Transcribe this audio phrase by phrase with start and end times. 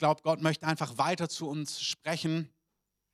[0.00, 2.50] glaube, Gott möchte einfach weiter zu uns sprechen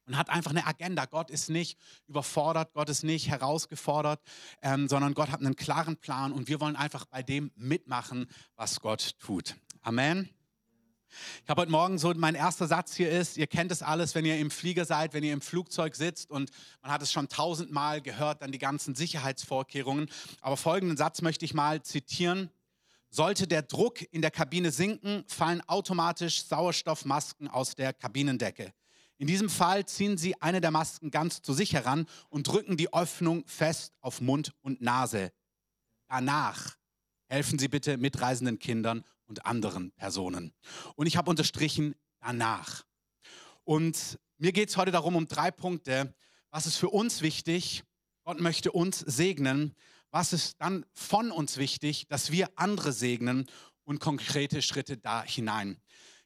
[0.07, 1.05] und hat einfach eine Agenda.
[1.05, 4.23] Gott ist nicht überfordert, Gott ist nicht herausgefordert,
[4.63, 8.81] ähm, sondern Gott hat einen klaren Plan und wir wollen einfach bei dem mitmachen, was
[8.81, 9.57] Gott tut.
[9.83, 10.31] Amen.
[11.43, 14.25] Ich habe heute Morgen so, mein erster Satz hier ist, ihr kennt es alles, wenn
[14.25, 16.51] ihr im Flieger seid, wenn ihr im Flugzeug sitzt und
[16.83, 20.09] man hat es schon tausendmal gehört, dann die ganzen Sicherheitsvorkehrungen.
[20.41, 22.51] Aber folgenden Satz möchte ich mal zitieren.
[23.17, 28.75] Sollte der Druck in der Kabine sinken, fallen automatisch Sauerstoffmasken aus der Kabinendecke.
[29.17, 32.93] In diesem Fall ziehen Sie eine der Masken ganz zu sich heran und drücken die
[32.93, 35.33] Öffnung fest auf Mund und Nase.
[36.09, 36.77] Danach
[37.25, 40.53] helfen Sie bitte mitreisenden Kindern und anderen Personen.
[40.95, 42.85] Und ich habe unterstrichen danach.
[43.65, 46.15] Und mir geht es heute darum, um drei Punkte.
[46.51, 47.83] Was ist für uns wichtig?
[48.25, 49.75] Gott möchte uns segnen.
[50.11, 53.47] Was ist dann von uns wichtig, dass wir andere segnen
[53.85, 55.79] und konkrete Schritte da hinein?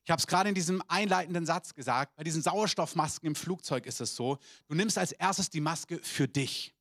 [0.04, 4.00] Ich habe es gerade in diesem einleitenden Satz gesagt, bei diesen Sauerstoffmasken im Flugzeug ist
[4.00, 6.74] es so, du nimmst als erstes die Maske für dich.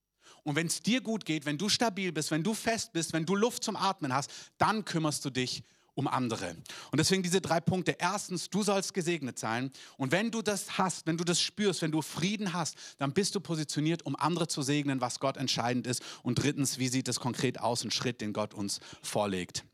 [0.43, 3.25] Und wenn es dir gut geht, wenn du stabil bist, wenn du fest bist, wenn
[3.25, 5.63] du Luft zum Atmen hast, dann kümmerst du dich
[5.99, 6.55] um andere.
[6.91, 7.97] Und deswegen diese drei Punkte.
[7.99, 9.69] Erstens, du sollst gesegnet sein.
[9.97, 13.35] Und wenn du das hast, wenn du das spürst, wenn du Frieden hast, dann bist
[13.35, 16.01] du positioniert, um andere zu segnen, was Gott entscheidend ist.
[16.23, 19.65] Und drittens, wie sieht es konkret aus, ein Schritt, den Gott uns vorlegt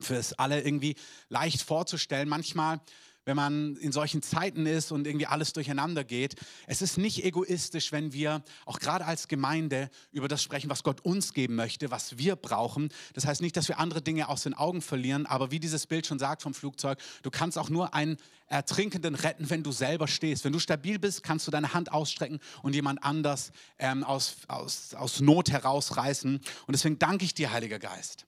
[0.00, 0.96] für es alle irgendwie
[1.28, 2.28] leicht vorzustellen.
[2.28, 2.80] Manchmal,
[3.24, 6.34] wenn man in solchen Zeiten ist und irgendwie alles durcheinander geht,
[6.66, 11.00] es ist nicht egoistisch, wenn wir auch gerade als Gemeinde über das sprechen, was Gott
[11.02, 12.88] uns geben möchte, was wir brauchen.
[13.14, 16.06] Das heißt nicht, dass wir andere Dinge aus den Augen verlieren, aber wie dieses Bild
[16.06, 20.44] schon sagt vom Flugzeug, du kannst auch nur einen Ertrinkenden retten, wenn du selber stehst.
[20.44, 24.94] Wenn du stabil bist, kannst du deine Hand ausstrecken und jemand anders ähm, aus, aus,
[24.94, 26.36] aus Not herausreißen.
[26.36, 28.26] Und deswegen danke ich dir, Heiliger Geist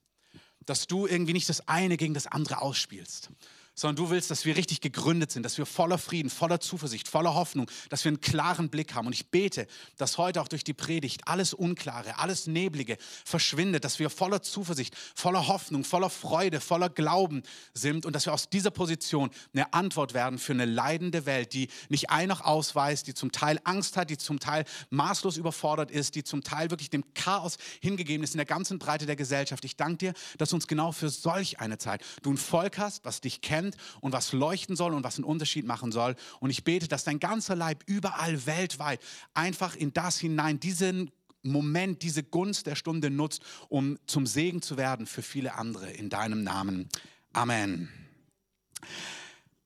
[0.65, 3.29] dass du irgendwie nicht das eine gegen das andere ausspielst,
[3.75, 7.35] sondern du willst, dass wir richtig gegründet sind, dass wir voller Frieden, voller Zuversicht, voller
[7.35, 9.07] Hoffnung, dass wir einen klaren Blick haben.
[9.07, 9.67] Und ich bete,
[9.97, 14.95] dass heute auch durch die Predigt alles Unklare, alles Neblige verschwindet, dass wir voller Zuversicht,
[15.15, 20.13] voller Hoffnung, voller Freude, voller Glauben sind und dass wir aus dieser Position eine Antwort
[20.13, 24.09] werden für eine leidende Welt, die nicht ein noch ausweist, die zum Teil Angst hat,
[24.09, 28.37] die zum Teil maßlos überfordert ist, die zum Teil wirklich dem Chaos hingegeben ist in
[28.37, 29.63] der ganzen Breite der Gesellschaft.
[29.65, 33.21] Ich danke dir, dass uns genau für solch eine Zeit du ein Volk hast, was
[33.21, 36.15] dich kennt, brennt und was leuchten soll und was einen Unterschied machen soll.
[36.39, 38.99] Und ich bete, dass dein ganzer Leib überall weltweit
[39.33, 41.11] einfach in das hinein, diesen
[41.43, 46.09] Moment, diese Gunst der Stunde nutzt, um zum Segen zu werden für viele andere in
[46.09, 46.89] deinem Namen.
[47.33, 47.89] Amen.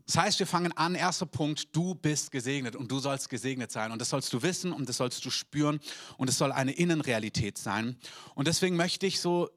[0.06, 3.92] Das heißt, wir fangen an, erster Punkt, du bist gesegnet und du sollst gesegnet sein.
[3.92, 5.80] Und das sollst du wissen und das sollst du spüren
[6.18, 7.96] und es soll eine Innenrealität sein.
[8.34, 9.50] Und deswegen möchte ich so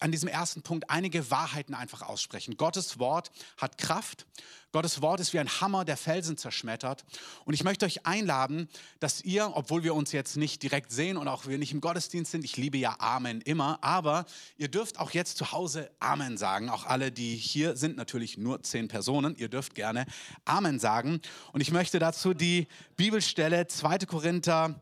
[0.00, 2.56] an diesem ersten Punkt einige Wahrheiten einfach aussprechen.
[2.56, 4.26] Gottes Wort hat Kraft.
[4.72, 7.04] Gottes Wort ist wie ein Hammer, der Felsen zerschmettert.
[7.44, 8.68] Und ich möchte euch einladen,
[9.00, 12.30] dass ihr, obwohl wir uns jetzt nicht direkt sehen und auch wir nicht im Gottesdienst
[12.30, 14.26] sind, ich liebe ja Amen immer, aber
[14.58, 16.68] ihr dürft auch jetzt zu Hause Amen sagen.
[16.68, 19.34] Auch alle, die hier sind, natürlich nur zehn Personen.
[19.36, 20.04] Ihr dürft gerne
[20.44, 21.20] Amen sagen.
[21.52, 23.98] Und ich möchte dazu die Bibelstelle 2.
[24.00, 24.80] Korinther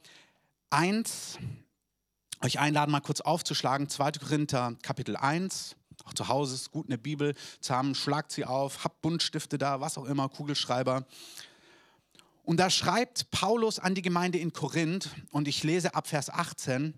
[0.70, 1.38] 1,
[2.44, 3.88] euch einladen, mal kurz aufzuschlagen.
[3.88, 4.12] 2.
[4.12, 5.76] Korinther, Kapitel 1.
[6.04, 7.94] Auch zu Hause ist gut, eine Bibel zu haben.
[7.94, 11.06] Schlagt sie auf, habt Buntstifte da, was auch immer, Kugelschreiber.
[12.42, 16.92] Und da schreibt Paulus an die Gemeinde in Korinth, und ich lese ab Vers 18,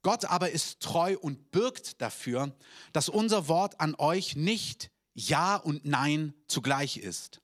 [0.00, 2.56] Gott aber ist treu und birgt dafür,
[2.94, 7.42] dass unser Wort an euch nicht Ja und Nein zugleich ist.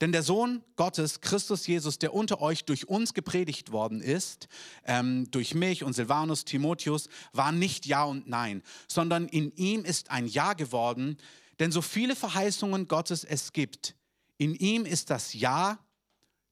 [0.00, 4.48] Denn der Sohn Gottes, Christus Jesus, der unter euch durch uns gepredigt worden ist,
[4.84, 10.10] ähm, durch mich und Silvanus, Timotheus, war nicht Ja und Nein, sondern in ihm ist
[10.10, 11.16] ein Ja geworden.
[11.58, 13.94] Denn so viele Verheißungen Gottes es gibt,
[14.38, 15.78] in ihm ist das Ja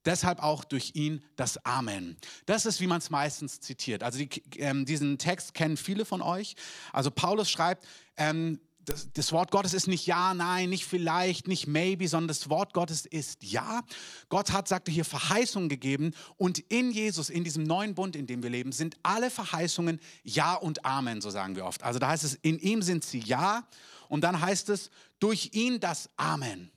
[0.04, 2.16] Deshalb auch durch ihn das Amen.
[2.44, 4.02] Das ist, wie man es meistens zitiert.
[4.02, 6.56] Also die, ähm, diesen Text kennen viele von euch.
[6.92, 7.86] Also Paulus schreibt,
[8.16, 12.48] ähm, das, das, Wort Gottes ist nicht ja, nein, nicht vielleicht, nicht maybe, sondern das
[12.48, 13.82] Wort Gottes ist ja.
[14.28, 18.42] Gott hat, sagte hier, Verheißungen gegeben und in Jesus, in diesem neuen Bund, in dem
[18.42, 21.82] wir leben, sind alle Verheißungen ja und Amen, so sagen wir oft.
[21.82, 23.66] Also da heißt es, in ihm sind sie ja
[24.08, 26.70] und dann heißt es, durch ihn das Amen.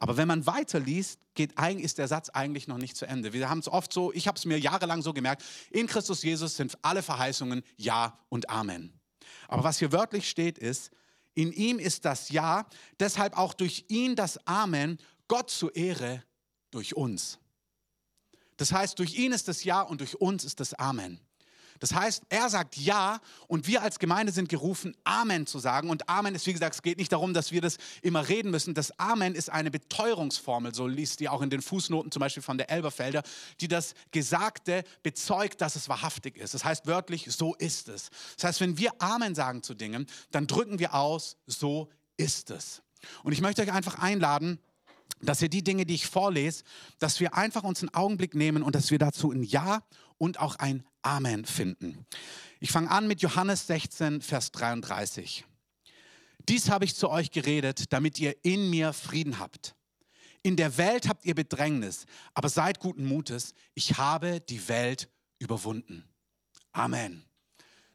[0.00, 3.32] Aber wenn man weiterliest, geht, ist der Satz eigentlich noch nicht zu Ende.
[3.32, 6.56] Wir haben es oft so, ich habe es mir jahrelang so gemerkt, in Christus Jesus
[6.56, 8.92] sind alle Verheißungen Ja und Amen.
[9.46, 10.90] Aber was hier wörtlich steht, ist,
[11.38, 12.66] in ihm ist das Ja,
[12.98, 14.98] deshalb auch durch ihn das Amen,
[15.28, 16.24] Gott zur Ehre
[16.72, 17.38] durch uns.
[18.56, 21.20] Das heißt, durch ihn ist das Ja und durch uns ist das Amen.
[21.78, 25.90] Das heißt, er sagt Ja und wir als Gemeinde sind gerufen, Amen zu sagen.
[25.90, 28.74] Und Amen ist, wie gesagt, es geht nicht darum, dass wir das immer reden müssen.
[28.74, 32.58] Das Amen ist eine Beteuerungsformel, so liest die auch in den Fußnoten zum Beispiel von
[32.58, 33.22] der Elberfelder,
[33.60, 36.54] die das Gesagte bezeugt, dass es wahrhaftig ist.
[36.54, 38.10] Das heißt wörtlich, so ist es.
[38.36, 42.82] Das heißt, wenn wir Amen sagen zu Dingen, dann drücken wir aus, so ist es.
[43.22, 44.58] Und ich möchte euch einfach einladen,
[45.20, 46.64] dass wir die Dinge, die ich vorlese,
[46.98, 49.82] dass wir einfach uns einen Augenblick nehmen und dass wir dazu ein Ja
[50.16, 52.06] und auch ein Amen finden.
[52.60, 55.44] Ich fange an mit Johannes 16, Vers 33.
[56.48, 59.74] Dies habe ich zu euch geredet, damit ihr in mir Frieden habt.
[60.42, 63.54] In der Welt habt ihr Bedrängnis, aber seid guten Mutes.
[63.74, 66.04] Ich habe die Welt überwunden.
[66.72, 67.24] Amen.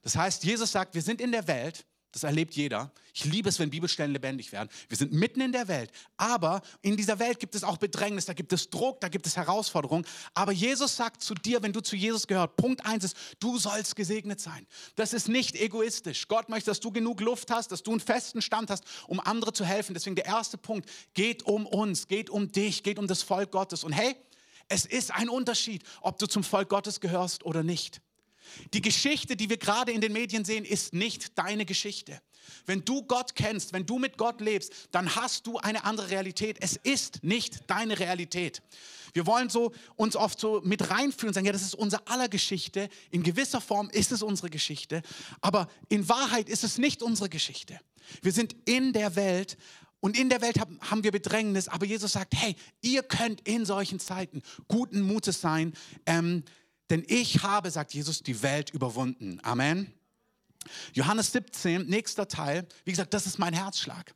[0.02, 2.92] Das heißt, Jesus sagt, wir sind in der Welt, das erlebt jeder.
[3.12, 4.69] Ich liebe es, wenn Bibelstellen lebendig werden.
[4.88, 5.92] Wir sind mitten in der Welt.
[6.15, 9.36] Aber in dieser Welt gibt es auch Bedrängnis, da gibt es Druck, da gibt es
[9.36, 10.06] Herausforderungen.
[10.36, 13.95] Aber Jesus sagt zu dir, wenn du zu Jesus gehört, Punkt eins ist, du sollst
[13.95, 14.68] gesegnet sein.
[14.95, 16.27] Das ist nicht egoistisch.
[16.27, 19.51] Gott möchte, dass du genug Luft hast, dass du einen festen Stand hast, um andere
[19.51, 19.95] zu helfen.
[19.95, 23.83] Deswegen der erste Punkt geht um uns, geht um dich, geht um das Volk Gottes.
[23.83, 24.15] Und hey,
[24.69, 28.01] es ist ein Unterschied, ob du zum Volk Gottes gehörst oder nicht.
[28.74, 32.22] Die Geschichte, die wir gerade in den Medien sehen, ist nicht deine Geschichte.
[32.66, 36.58] Wenn du Gott kennst, wenn du mit Gott lebst, dann hast du eine andere Realität.
[36.60, 38.62] Es ist nicht deine Realität.
[39.14, 42.30] Wir wollen so uns oft so mit reinfühlen und sagen, ja, das ist unser aller
[42.30, 42.90] Geschichte.
[43.12, 45.04] In gewisser Form ist es unsere Geschichte,
[45.42, 47.80] aber in Wahrheit ist es nicht unsere Geschichte.
[48.22, 49.58] Wir sind in der Welt
[50.00, 54.00] und in der Welt haben wir Bedrängnis, aber Jesus sagt, hey, ihr könnt in solchen
[54.00, 55.74] Zeiten guten Mutes sein.
[56.06, 56.44] Ähm,
[56.90, 59.40] denn ich habe, sagt Jesus, die Welt überwunden.
[59.44, 59.92] Amen.
[60.94, 62.68] Johannes 17, nächster Teil.
[62.86, 64.14] Wie gesagt, das ist mein Herzschlag.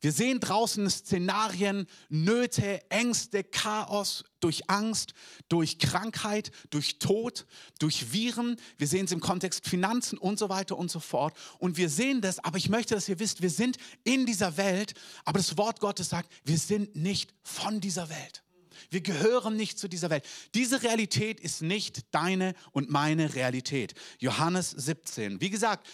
[0.00, 5.12] Wir sehen draußen Szenarien, Nöte, Ängste, Chaos, durch Angst,
[5.48, 7.46] durch Krankheit, durch Tod,
[7.80, 8.60] durch Viren.
[8.76, 11.36] Wir sehen es im Kontext Finanzen und so weiter und so fort.
[11.58, 14.94] Und wir sehen das, aber ich möchte, dass ihr wisst, wir sind in dieser Welt,
[15.24, 18.44] aber das Wort Gottes sagt, wir sind nicht von dieser Welt.
[18.90, 20.24] Wir gehören nicht zu dieser Welt.
[20.54, 23.94] Diese Realität ist nicht deine und meine Realität.
[24.18, 25.40] Johannes 17.
[25.40, 25.86] Wie gesagt,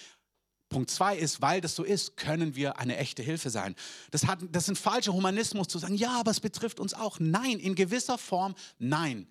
[0.69, 3.77] Punkt zwei ist, weil das so ist, können wir eine echte Hilfe sein.
[4.11, 7.21] Das, hat, das ist ein falscher Humanismus zu sagen, ja, aber es betrifft uns auch.
[7.21, 9.29] Nein, in gewisser Form nein.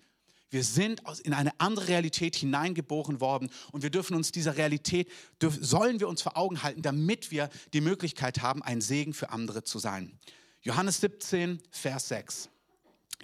[0.48, 5.10] Wir sind in eine andere Realität hineingeboren worden und wir dürfen uns dieser Realität,
[5.40, 9.64] sollen wir uns vor Augen halten, damit wir die Möglichkeit haben, ein Segen für andere
[9.64, 10.18] zu sein.
[10.62, 12.48] Johannes 17, Vers 6.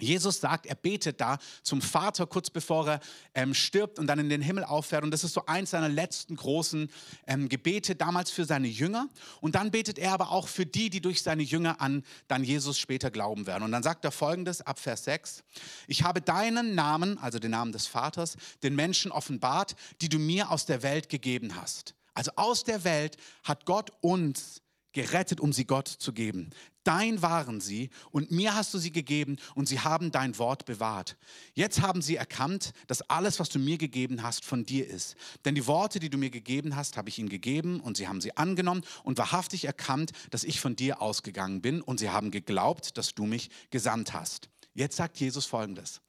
[0.01, 2.99] Jesus sagt, er betet da zum Vater kurz bevor er
[3.33, 5.03] ähm, stirbt und dann in den Himmel auffährt.
[5.03, 6.89] Und das ist so eins seiner letzten großen
[7.27, 9.09] ähm, Gebete damals für seine Jünger.
[9.39, 12.79] Und dann betet er aber auch für die, die durch seine Jünger an dann Jesus
[12.79, 13.63] später glauben werden.
[13.63, 15.43] Und dann sagt er folgendes ab Vers 6.
[15.87, 20.51] Ich habe deinen Namen, also den Namen des Vaters, den Menschen offenbart, die du mir
[20.51, 21.95] aus der Welt gegeben hast.
[22.13, 24.61] Also aus der Welt hat Gott uns
[24.93, 26.49] gerettet, um sie Gott zu geben.
[26.83, 31.15] Dein waren sie und mir hast du sie gegeben und sie haben dein Wort bewahrt.
[31.53, 35.15] Jetzt haben sie erkannt, dass alles, was du mir gegeben hast, von dir ist.
[35.45, 38.21] Denn die Worte, die du mir gegeben hast, habe ich ihnen gegeben und sie haben
[38.21, 42.97] sie angenommen und wahrhaftig erkannt, dass ich von dir ausgegangen bin und sie haben geglaubt,
[42.97, 44.49] dass du mich gesandt hast.
[44.73, 46.01] Jetzt sagt Jesus Folgendes.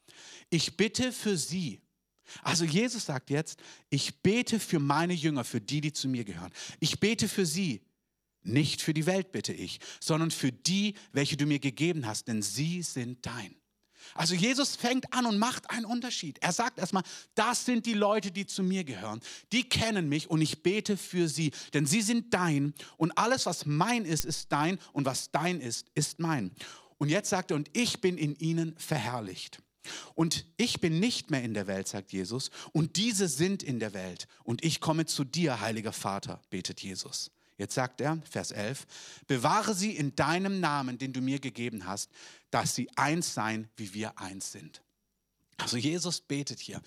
[0.49, 1.83] Ich bitte für sie,
[2.43, 6.53] also Jesus sagt jetzt, ich bete für meine Jünger, für die, die zu mir gehören.
[6.81, 7.83] Ich bete für sie,
[8.43, 12.43] nicht für die Welt bitte ich, sondern für die, welche du mir gegeben hast, denn
[12.43, 13.55] sie sind dein.
[14.15, 16.39] Also Jesus fängt an und macht einen Unterschied.
[16.41, 19.21] Er sagt erstmal, das sind die Leute, die zu mir gehören.
[19.53, 23.65] Die kennen mich und ich bete für sie, denn sie sind dein und alles, was
[23.67, 26.53] mein ist, ist dein und was dein ist, ist mein.
[26.99, 29.59] Und jetzt sagt er, und ich bin in ihnen verherrlicht.
[30.15, 33.95] Und ich bin nicht mehr in der Welt, sagt Jesus, und diese sind in der
[33.95, 34.29] Welt.
[34.45, 37.33] Und ich komme zu dir, heiliger Vater, betet Jesus.
[37.63, 38.89] Jetzt sagt er, Vers 11,
[39.29, 42.11] bewahre sie in deinem Namen, den du mir gegeben hast,
[42.51, 44.83] dass sie eins seien, wie wir eins sind.
[45.59, 46.83] Also Jesus betet hier.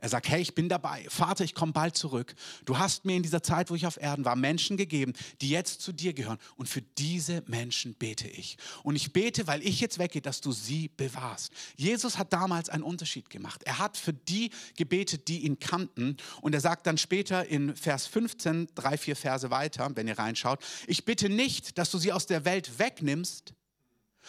[0.00, 1.04] Er sagt, hey, ich bin dabei.
[1.08, 2.34] Vater, ich komme bald zurück.
[2.64, 5.80] Du hast mir in dieser Zeit, wo ich auf Erden war, Menschen gegeben, die jetzt
[5.80, 6.38] zu dir gehören.
[6.56, 8.58] Und für diese Menschen bete ich.
[8.82, 11.52] Und ich bete, weil ich jetzt weggehe, dass du sie bewahrst.
[11.76, 13.62] Jesus hat damals einen Unterschied gemacht.
[13.64, 16.16] Er hat für die gebetet, die ihn kannten.
[16.40, 20.60] Und er sagt dann später in Vers 15, drei, vier Verse weiter, wenn ihr reinschaut,
[20.86, 23.54] ich bitte nicht, dass du sie aus der Welt wegnimmst,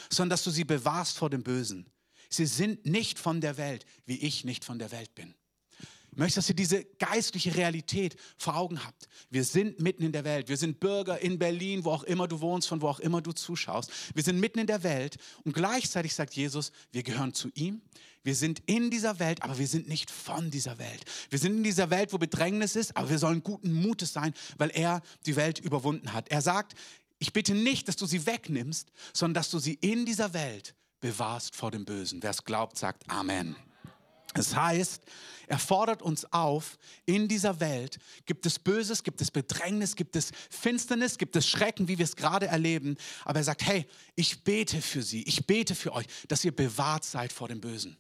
[0.10, 1.86] sondern dass du sie bewahrst vor dem Bösen.
[2.30, 5.34] Sie sind nicht von der Welt, wie ich nicht von der Welt bin.
[6.20, 9.10] Möchte, dass ihr diese geistliche Realität vor Augen habt.
[9.32, 10.50] Wir sind mitten in der Welt.
[10.50, 13.32] Wir sind Bürger in Berlin, wo auch immer du wohnst, von wo auch immer du
[13.32, 13.92] zuschaust.
[14.14, 17.82] Wir sind mitten in der Welt und gleichzeitig sagt Jesus, wir gehören zu ihm.
[18.24, 21.06] Wir sind in dieser Welt, aber wir sind nicht von dieser Welt.
[21.30, 24.72] Wir sind in dieser Welt, wo Bedrängnis ist, aber wir sollen guten Mutes sein, weil
[24.72, 26.30] er die Welt überwunden hat.
[26.30, 26.76] Er sagt,
[27.18, 31.56] ich bitte nicht, dass du sie wegnimmst, sondern dass du sie in dieser Welt bewahrst
[31.56, 32.22] vor dem Bösen.
[32.22, 33.56] Wer es glaubt, sagt Amen.
[34.34, 35.02] Das heißt,
[35.48, 40.32] er fordert uns auf, in dieser Welt gibt es Böses, gibt es Bedrängnis, gibt es
[40.50, 42.98] Finsternis, gibt es Schrecken, wie wir es gerade erleben.
[43.26, 47.04] Aber er sagt, hey, ich bete für sie, ich bete für euch, dass ihr bewahrt
[47.04, 47.98] seid vor dem Bösen.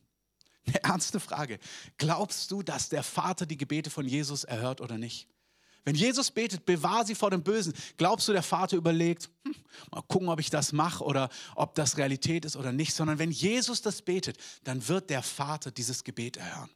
[0.67, 1.57] Eine ernste Frage.
[1.97, 5.27] Glaubst du, dass der Vater die Gebete von Jesus erhört oder nicht?
[5.85, 9.55] Wenn Jesus betet, bewahr sie vor dem Bösen, glaubst du, der Vater überlegt, hm,
[9.91, 13.31] mal gucken, ob ich das mache oder ob das Realität ist oder nicht, sondern wenn
[13.31, 16.69] Jesus das betet, dann wird der Vater dieses Gebet erhören.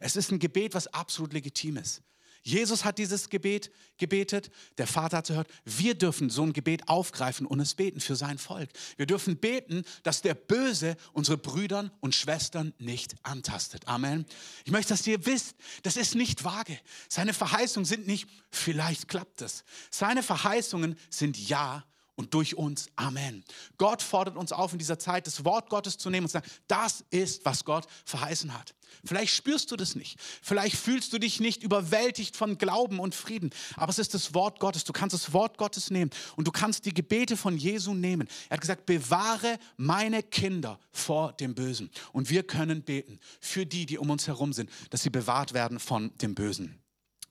[0.00, 2.02] Es ist ein Gebet, was absolut legitim ist.
[2.42, 5.48] Jesus hat dieses Gebet gebetet, der Vater hat gehört.
[5.64, 8.68] Wir dürfen so ein Gebet aufgreifen und es beten für sein Volk.
[8.96, 13.86] Wir dürfen beten, dass der Böse unsere Brüder und Schwestern nicht antastet.
[13.86, 14.26] Amen.
[14.64, 16.78] Ich möchte, dass ihr wisst, das ist nicht vage.
[17.08, 19.64] Seine Verheißungen sind nicht, vielleicht klappt es.
[19.90, 21.84] Seine Verheißungen sind Ja
[22.14, 22.88] und durch uns.
[22.96, 23.44] Amen.
[23.78, 26.50] Gott fordert uns auf, in dieser Zeit das Wort Gottes zu nehmen und zu sagen,
[26.68, 28.74] das ist, was Gott verheißen hat.
[29.04, 30.18] Vielleicht spürst du das nicht.
[30.42, 33.50] Vielleicht fühlst du dich nicht überwältigt von Glauben und Frieden.
[33.76, 34.84] Aber es ist das Wort Gottes.
[34.84, 38.28] Du kannst das Wort Gottes nehmen und du kannst die Gebete von Jesu nehmen.
[38.48, 41.90] Er hat gesagt, bewahre meine Kinder vor dem Bösen.
[42.12, 45.78] Und wir können beten für die, die um uns herum sind, dass sie bewahrt werden
[45.78, 46.81] von dem Bösen.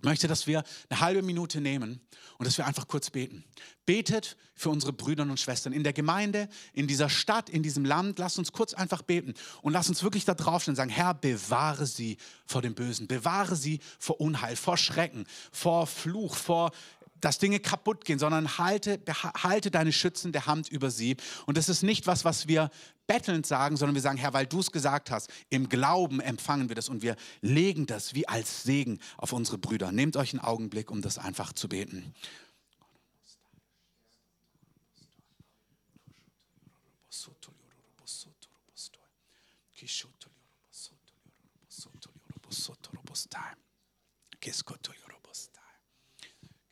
[0.02, 2.02] Ich möchte, dass wir eine halbe Minute nehmen
[2.40, 3.44] und dass wir einfach kurz beten.
[3.86, 8.18] Betet für unsere Brüder und Schwestern in der Gemeinde, in dieser Stadt, in diesem Land.
[8.18, 11.86] Lasst uns kurz einfach beten und lasst uns wirklich da draufstehen und sagen, Herr, bewahre
[11.86, 12.18] sie
[12.48, 16.72] vor dem Bösen, bewahre sie vor Unheil, vor Schrecken, vor Fluch, vor
[17.22, 21.18] dass Dinge kaputt gehen, sondern halte, halte deine schützende Hand über sie.
[21.46, 22.70] Und das ist nicht was, was wir
[23.08, 26.76] bettelnd sagen, sondern wir sagen, Herr, weil du es gesagt hast, im Glauben empfangen wir
[26.76, 29.92] das und wir legen das wie als Segen auf unsere Brüder.
[29.92, 32.14] Nehmt euch einen Augenblick, um das einfach zu beten.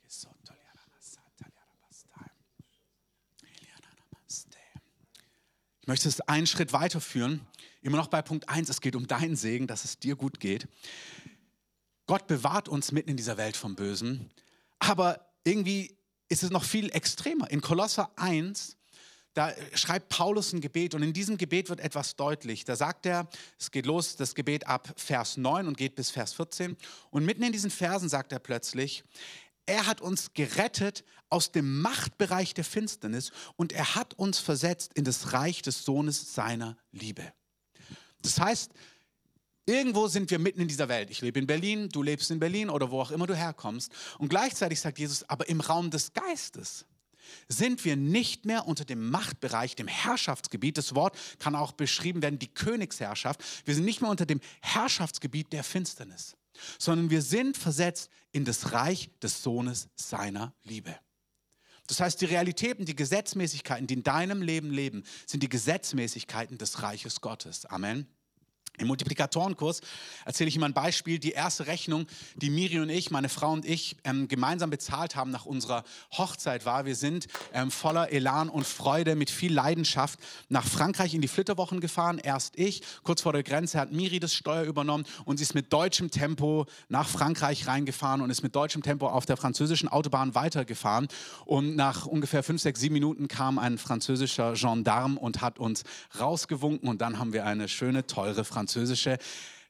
[0.09, 0.53] Kiskoto
[5.85, 7.41] möchte es einen Schritt weiterführen.
[7.81, 10.67] Immer noch bei Punkt 1, es geht um deinen Segen, dass es dir gut geht.
[12.05, 14.31] Gott bewahrt uns mitten in dieser Welt vom Bösen,
[14.79, 15.95] aber irgendwie
[16.27, 17.49] ist es noch viel extremer.
[17.49, 18.77] In Kolosser 1,
[19.33, 22.65] da schreibt Paulus ein Gebet und in diesem Gebet wird etwas deutlich.
[22.65, 23.27] Da sagt er,
[23.59, 26.77] es geht los, das Gebet ab Vers 9 und geht bis Vers 14.
[27.09, 29.03] Und mitten in diesen Versen sagt er plötzlich,
[29.69, 35.03] er hat uns gerettet aus dem Machtbereich der Finsternis und er hat uns versetzt in
[35.03, 37.31] das Reich des Sohnes seiner Liebe.
[38.23, 38.71] Das heißt,
[39.67, 41.11] irgendwo sind wir mitten in dieser Welt.
[41.11, 43.91] Ich lebe in Berlin, du lebst in Berlin oder wo auch immer du herkommst.
[44.17, 46.87] Und gleichzeitig sagt Jesus, aber im Raum des Geistes
[47.47, 50.79] sind wir nicht mehr unter dem Machtbereich, dem Herrschaftsgebiet.
[50.79, 53.39] Das Wort kann auch beschrieben werden, die Königsherrschaft.
[53.65, 56.38] Wir sind nicht mehr unter dem Herrschaftsgebiet der Finsternis
[56.77, 60.95] sondern wir sind versetzt in das Reich des Sohnes seiner Liebe.
[61.87, 66.83] Das heißt, die Realitäten, die Gesetzmäßigkeiten, die in deinem Leben leben, sind die Gesetzmäßigkeiten des
[66.83, 67.65] Reiches Gottes.
[67.65, 68.07] Amen.
[68.77, 69.81] Im Multiplikatorenkurs
[70.25, 71.19] erzähle ich immer ein Beispiel.
[71.19, 75.31] Die erste Rechnung, die Miri und ich, meine Frau und ich, ähm, gemeinsam bezahlt haben
[75.31, 75.83] nach unserer
[76.17, 81.21] Hochzeit war, wir sind ähm, voller Elan und Freude, mit viel Leidenschaft nach Frankreich in
[81.21, 82.19] die Flitterwochen gefahren.
[82.19, 85.73] Erst ich, kurz vor der Grenze hat Miri das Steuer übernommen und sie ist mit
[85.73, 91.09] deutschem Tempo nach Frankreich reingefahren und ist mit deutschem Tempo auf der französischen Autobahn weitergefahren.
[91.45, 95.83] Und nach ungefähr fünf, sechs, sieben Minuten kam ein französischer Gendarm und hat uns
[96.17, 99.17] rausgewunken und dann haben wir eine schöne, teure französische französische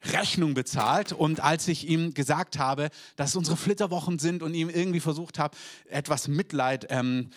[0.02, 1.12] Rechnung bezahlt.
[1.12, 5.38] Und als ich ihm gesagt habe, dass es unsere Flitterwochen sind und ihm irgendwie versucht
[5.38, 5.56] habe,
[5.88, 7.30] etwas Mitleid ähm,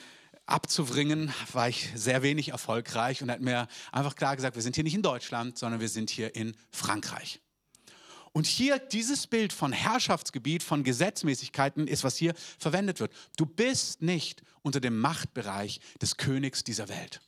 [0.47, 4.83] abzubringen, war ich sehr wenig erfolgreich und hat mir einfach klar gesagt, wir sind hier
[4.83, 7.39] nicht in Deutschland, sondern wir sind hier in Frankreich.
[8.31, 13.13] Und hier dieses Bild von Herrschaftsgebiet, von Gesetzmäßigkeiten ist, was hier verwendet wird.
[13.37, 17.21] Du bist nicht unter dem Machtbereich des Königs dieser Welt.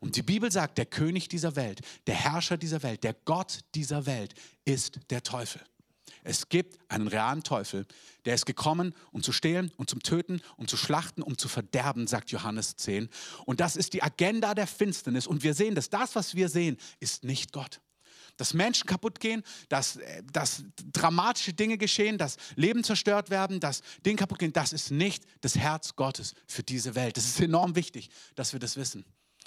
[0.00, 4.06] Und die Bibel sagt, der König dieser Welt, der Herrscher dieser Welt, der Gott dieser
[4.06, 5.62] Welt ist der Teufel.
[6.26, 7.86] Es gibt einen realen Teufel,
[8.24, 12.08] der ist gekommen, um zu stehlen, um zu töten, um zu schlachten, um zu verderben,
[12.08, 13.08] sagt Johannes 10.
[13.44, 15.28] Und das ist die Agenda der Finsternis.
[15.28, 17.80] Und wir sehen, dass das, was wir sehen, ist nicht Gott.
[18.38, 23.80] dass Menschen kaputt gehen, dass, äh, dass dramatische Dinge geschehen, dass Leben zerstört werden, dass
[24.04, 24.52] Dinge kaputt gehen.
[24.52, 27.16] Das ist nicht das Herz Gottes für diese Welt.
[27.16, 29.06] Das ist enorm wichtig, dass wir das wissen.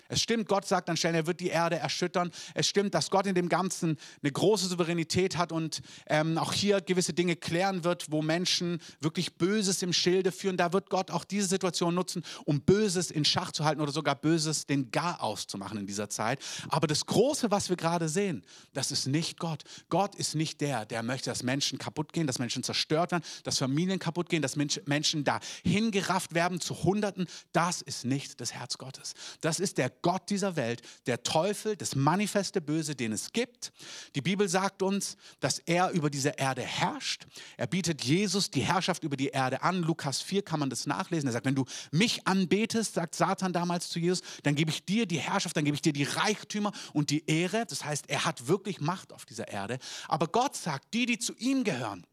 [0.09, 2.31] Es stimmt, Gott sagt an Stellen, er wird die Erde erschüttern.
[2.55, 6.81] Es stimmt, dass Gott in dem Ganzen eine große Souveränität hat und ähm, auch hier
[6.81, 10.57] gewisse Dinge klären wird, wo Menschen wirklich Böses im Schilde führen.
[10.57, 14.15] Da wird Gott auch diese Situation nutzen, um Böses in Schach zu halten oder sogar
[14.15, 16.39] Böses den Gar auszumachen in dieser Zeit.
[16.69, 19.63] Aber das Große, was wir gerade sehen, das ist nicht Gott.
[19.89, 23.59] Gott ist nicht der, der möchte, dass Menschen kaputt gehen, dass Menschen zerstört werden, dass
[23.59, 27.27] Familien kaputt gehen, dass Menschen da hingerafft werden zu Hunderten.
[27.51, 29.13] Das ist nicht das Herz Gottes.
[29.41, 33.71] Das ist der Gott dieser Welt, der Teufel, das manifeste Böse, den es gibt.
[34.15, 37.25] Die Bibel sagt uns, dass er über diese Erde herrscht.
[37.57, 39.81] Er bietet Jesus die Herrschaft über die Erde an.
[39.81, 41.29] Lukas 4 kann man das nachlesen.
[41.29, 45.05] Er sagt, wenn du mich anbetest, sagt Satan damals zu Jesus, dann gebe ich dir
[45.05, 47.65] die Herrschaft, dann gebe ich dir die Reichtümer und die Ehre.
[47.67, 49.79] Das heißt, er hat wirklich Macht auf dieser Erde.
[50.07, 52.05] Aber Gott sagt, die, die zu ihm gehören,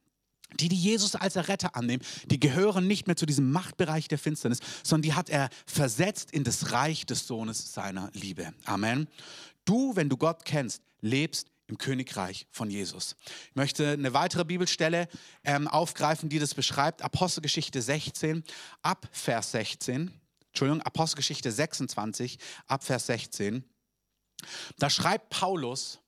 [0.54, 4.60] die, die Jesus als Retter annehmen, die gehören nicht mehr zu diesem Machtbereich der Finsternis,
[4.82, 8.52] sondern die hat er versetzt in das Reich des Sohnes seiner Liebe.
[8.64, 9.08] Amen.
[9.64, 13.16] Du, wenn du Gott kennst, lebst im Königreich von Jesus.
[13.50, 15.08] Ich möchte eine weitere Bibelstelle
[15.44, 17.02] ähm, aufgreifen, die das beschreibt.
[17.02, 18.44] Apostelgeschichte 16,
[18.82, 20.12] ab Vers 16.
[20.48, 23.64] Entschuldigung, Apostelgeschichte 26, ab Vers 16.
[24.78, 25.98] Da schreibt Paulus,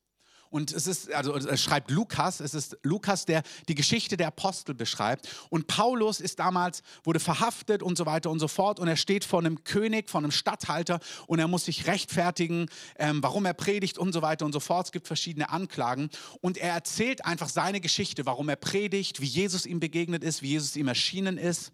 [0.51, 4.75] und es ist, also es schreibt Lukas, es ist Lukas, der die Geschichte der Apostel
[4.75, 5.29] beschreibt.
[5.51, 8.81] Und Paulus ist damals, wurde verhaftet und so weiter und so fort.
[8.81, 13.23] Und er steht vor einem König, vor einem Statthalter und er muss sich rechtfertigen, ähm,
[13.23, 14.87] warum er predigt und so weiter und so fort.
[14.87, 16.09] Es gibt verschiedene Anklagen.
[16.41, 20.49] Und er erzählt einfach seine Geschichte, warum er predigt, wie Jesus ihm begegnet ist, wie
[20.49, 21.73] Jesus ihm erschienen ist.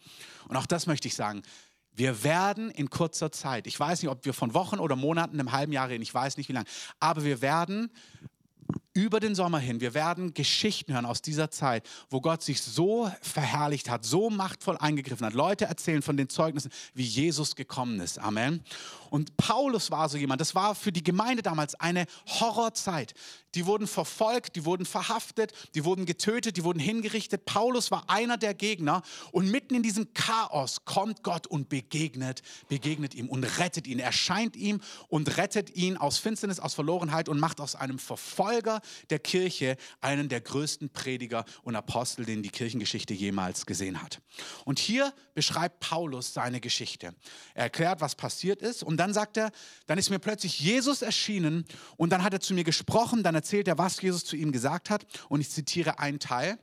[0.49, 1.43] Und auch das möchte ich sagen.
[1.97, 5.53] Wir werden in kurzer Zeit, ich weiß nicht, ob wir von Wochen oder Monaten, einem
[5.53, 6.67] halben Jahr reden, ich weiß nicht wie lange,
[6.99, 7.89] aber wir werden
[8.95, 13.11] über den Sommer hin, wir werden Geschichten hören aus dieser Zeit, wo Gott sich so
[13.21, 15.35] verherrlicht hat, so machtvoll eingegriffen hat.
[15.35, 18.21] Leute erzählen von den Zeugnissen, wie Jesus gekommen ist.
[18.21, 18.63] Amen.
[19.11, 23.15] Und Paulus war so jemand, das war für die Gemeinde damals eine Horrorzeit.
[23.55, 27.45] Die wurden verfolgt, die wurden verhaftet, die wurden getötet, die wurden hingerichtet.
[27.45, 33.15] Paulus war einer der Gegner und mitten in diesem Chaos kommt Gott und begegnet, begegnet
[33.15, 34.01] ihm und rettet ihn.
[34.01, 38.81] Er erscheint ihm und rettet ihn aus Finsternis, aus Verlorenheit und macht aus einem Verfolger
[39.11, 44.21] der Kirche einen der größten Prediger und Apostel, den die Kirchengeschichte jemals gesehen hat.
[44.65, 47.15] Und hier beschreibt Paulus seine Geschichte.
[47.55, 49.51] Er erklärt, was passiert ist und dann sagt er,
[49.87, 51.65] dann ist mir plötzlich Jesus erschienen
[51.97, 54.91] und dann hat er zu mir gesprochen, dann erzählt er, was Jesus zu ihm gesagt
[54.91, 56.59] hat und ich zitiere einen Teil.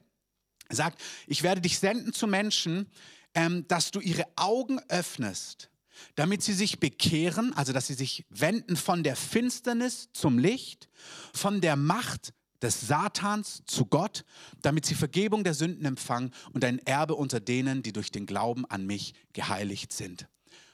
[0.69, 2.89] Er sagt, ich werde dich senden zu Menschen,
[3.34, 5.70] ähm, dass du ihre Augen öffnest,
[6.15, 10.89] damit sie sich bekehren, also dass sie sich wenden von der Finsternis zum Licht,
[11.33, 14.23] von der Macht des Satans zu Gott,
[14.61, 18.65] damit sie Vergebung der Sünden empfangen und ein Erbe unter denen, die durch den Glauben
[18.65, 20.27] an mich geheiligt sind.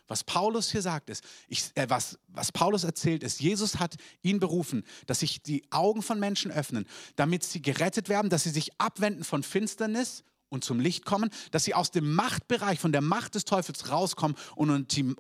[0.08, 4.40] Was Paulus hier sagt, ist, ich, äh, was, was Paulus erzählt, ist, Jesus hat ihn
[4.40, 6.88] berufen, dass sich die Augen von Menschen öffnen,
[7.18, 11.64] damit sie gerettet werden, dass sie sich abwenden von Finsternis und zum Licht kommen, dass
[11.64, 14.70] sie aus dem Machtbereich, von der Macht des Teufels rauskommen und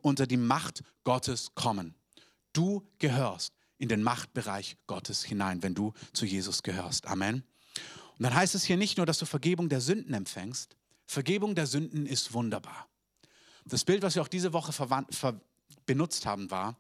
[0.02, 1.96] unter die, Macht Gottes kommen.
[2.54, 7.08] Du gehörst in den Machtbereich Gottes hinein, wenn du zu Jesus gehörst.
[7.08, 7.44] Amen.
[8.18, 10.76] Und dann heißt es hier nicht nur, dass du Vergebung der Sünden empfängst.
[11.06, 12.88] Vergebung der Sünden ist wunderbar.
[13.66, 14.74] Das Bild, was wir auch diese Woche
[15.86, 16.78] benutzt haben, war,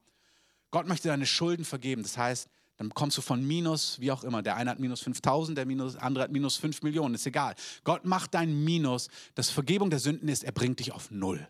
[0.71, 2.03] Gott möchte deine Schulden vergeben.
[2.03, 4.43] Das heißt, dann kommst du von Minus, wie auch immer.
[4.43, 7.55] Der eine hat minus 5000, der minus, andere hat minus 5 Millionen, ist egal.
[7.83, 11.47] Gott macht dein Minus, das Vergebung der Sünden ist, er bringt dich auf Null.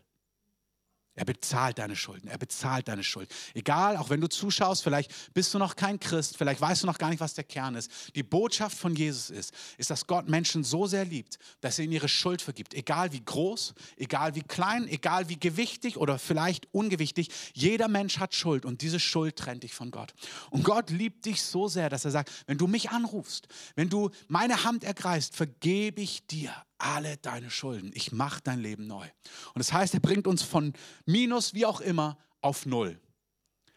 [1.18, 2.28] Er bezahlt deine Schulden.
[2.28, 3.28] Er bezahlt deine Schuld.
[3.52, 6.96] Egal, auch wenn du zuschaust, vielleicht bist du noch kein Christ, vielleicht weißt du noch
[6.96, 7.90] gar nicht, was der Kern ist.
[8.14, 11.94] Die Botschaft von Jesus ist, ist, dass Gott Menschen so sehr liebt, dass er ihnen
[11.94, 12.72] ihre Schuld vergibt.
[12.72, 17.30] Egal wie groß, egal wie klein, egal wie gewichtig oder vielleicht ungewichtig.
[17.52, 20.14] Jeder Mensch hat Schuld und diese Schuld trennt dich von Gott.
[20.50, 24.10] Und Gott liebt dich so sehr, dass er sagt, wenn du mich anrufst, wenn du
[24.28, 27.90] meine Hand ergreifst, vergebe ich dir alle deine Schulden.
[27.94, 29.06] Ich mache dein Leben neu.
[29.54, 30.72] Und das heißt, er bringt uns von
[31.06, 33.00] Minus, wie auch immer, auf Null.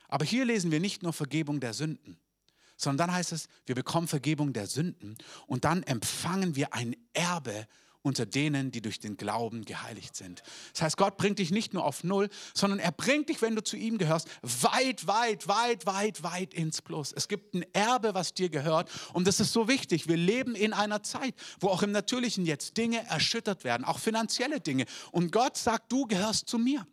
[0.07, 2.19] Aber hier lesen wir nicht nur Vergebung der Sünden,
[2.77, 7.67] sondern dann heißt es, wir bekommen Vergebung der Sünden und dann empfangen wir ein Erbe
[8.03, 10.43] unter denen, die durch den Glauben geheiligt sind.
[10.73, 13.63] Das heißt, Gott bringt dich nicht nur auf Null, sondern er bringt dich, wenn du
[13.63, 17.13] zu ihm gehörst, weit, weit, weit, weit, weit ins Plus.
[17.13, 20.07] Es gibt ein Erbe, was dir gehört und das ist so wichtig.
[20.07, 24.59] Wir leben in einer Zeit, wo auch im Natürlichen jetzt Dinge erschüttert werden, auch finanzielle
[24.59, 24.85] Dinge.
[25.11, 26.85] Und Gott sagt, du gehörst zu mir.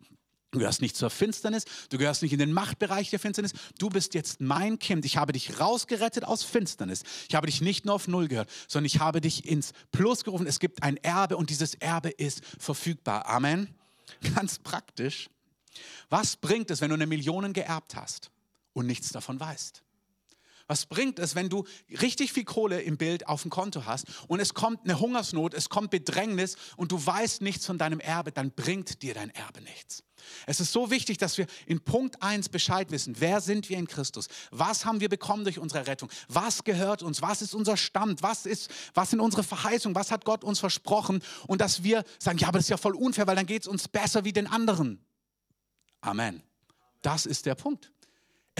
[0.51, 3.53] Du gehörst nicht zur Finsternis, du gehörst nicht in den Machtbereich der Finsternis.
[3.77, 5.05] Du bist jetzt mein Kind.
[5.05, 7.03] Ich habe dich rausgerettet aus Finsternis.
[7.27, 10.47] Ich habe dich nicht nur auf Null gehört, sondern ich habe dich ins Plus gerufen.
[10.47, 13.27] Es gibt ein Erbe und dieses Erbe ist verfügbar.
[13.27, 13.75] Amen.
[14.35, 15.29] Ganz praktisch.
[16.09, 18.31] Was bringt es, wenn du eine Million geerbt hast
[18.73, 19.83] und nichts davon weißt?
[20.69, 21.65] Was bringt es, wenn du
[21.99, 25.67] richtig viel Kohle im Bild auf dem Konto hast und es kommt eine Hungersnot, es
[25.67, 30.03] kommt Bedrängnis und du weißt nichts von deinem Erbe, dann bringt dir dein Erbe nichts.
[30.45, 33.87] Es ist so wichtig, dass wir in Punkt 1 Bescheid wissen, wer sind wir in
[33.87, 34.27] Christus?
[34.51, 36.11] Was haben wir bekommen durch unsere Rettung?
[36.27, 37.23] Was gehört uns?
[37.23, 38.21] Was ist unser Stand?
[38.21, 39.95] Was, ist, was sind unsere Verheißungen?
[39.95, 41.23] Was hat Gott uns versprochen?
[41.47, 43.67] Und dass wir sagen, ja, aber das ist ja voll unfair, weil dann geht es
[43.67, 45.03] uns besser wie den anderen.
[46.01, 46.43] Amen.
[47.01, 47.91] Das ist der Punkt.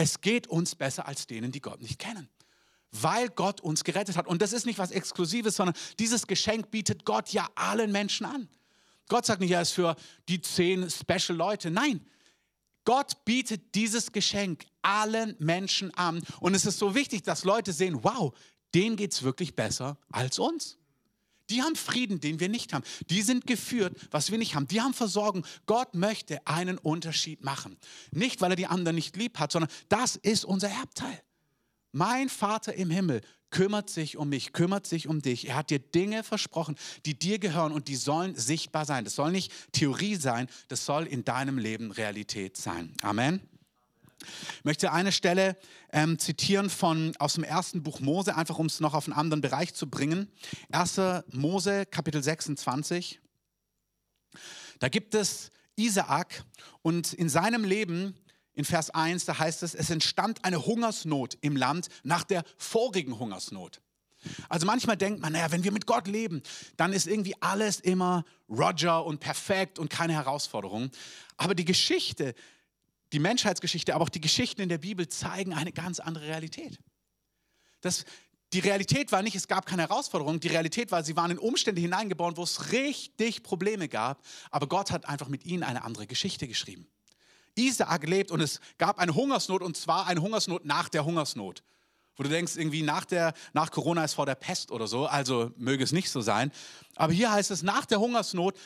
[0.00, 2.30] Es geht uns besser als denen, die Gott nicht kennen.
[2.90, 4.26] Weil Gott uns gerettet hat.
[4.26, 8.48] Und das ist nicht was Exklusives, sondern dieses Geschenk bietet Gott ja allen Menschen an.
[9.10, 11.70] Gott sagt nicht, er ist für die zehn Special Leute.
[11.70, 12.00] Nein,
[12.86, 16.22] Gott bietet dieses Geschenk allen Menschen an.
[16.40, 18.34] Und es ist so wichtig, dass Leute sehen, wow,
[18.74, 20.78] denen geht es wirklich besser als uns.
[21.50, 22.84] Die haben Frieden, den wir nicht haben.
[23.10, 24.68] Die sind geführt, was wir nicht haben.
[24.68, 25.44] Die haben Versorgung.
[25.66, 27.76] Gott möchte einen Unterschied machen.
[28.12, 31.20] Nicht, weil er die anderen nicht lieb hat, sondern das ist unser Erbteil.
[31.92, 35.48] Mein Vater im Himmel kümmert sich um mich, kümmert sich um dich.
[35.48, 39.04] Er hat dir Dinge versprochen, die dir gehören und die sollen sichtbar sein.
[39.04, 42.94] Das soll nicht Theorie sein, das soll in deinem Leben Realität sein.
[43.02, 43.40] Amen.
[44.20, 45.56] Ich möchte eine Stelle
[45.92, 49.40] ähm, zitieren von, aus dem ersten Buch Mose, einfach um es noch auf einen anderen
[49.40, 50.28] Bereich zu bringen.
[50.72, 51.00] 1.
[51.32, 53.20] Mose, Kapitel 26.
[54.78, 56.44] Da gibt es Isaak
[56.82, 58.14] und in seinem Leben,
[58.52, 63.18] in Vers 1, da heißt es, es entstand eine Hungersnot im Land nach der vorigen
[63.18, 63.80] Hungersnot.
[64.48, 66.42] Also manchmal denkt man, naja, wenn wir mit Gott leben,
[66.76, 70.90] dann ist irgendwie alles immer Roger und perfekt und keine Herausforderung.
[71.38, 72.34] Aber die Geschichte,
[73.12, 76.78] die Menschheitsgeschichte, aber auch die Geschichten in der Bibel zeigen eine ganz andere Realität.
[77.80, 78.04] Das,
[78.52, 80.40] die Realität war nicht, es gab keine Herausforderung.
[80.40, 84.22] Die Realität war, sie waren in Umstände hineingeboren, wo es richtig Probleme gab.
[84.50, 86.86] Aber Gott hat einfach mit ihnen eine andere Geschichte geschrieben.
[87.56, 91.62] Isaak lebt und es gab eine Hungersnot und zwar eine Hungersnot nach der Hungersnot.
[92.16, 95.52] Wo du denkst, irgendwie nach, der, nach Corona ist vor der Pest oder so, also
[95.56, 96.52] möge es nicht so sein.
[96.96, 98.56] Aber hier heißt es nach der Hungersnot,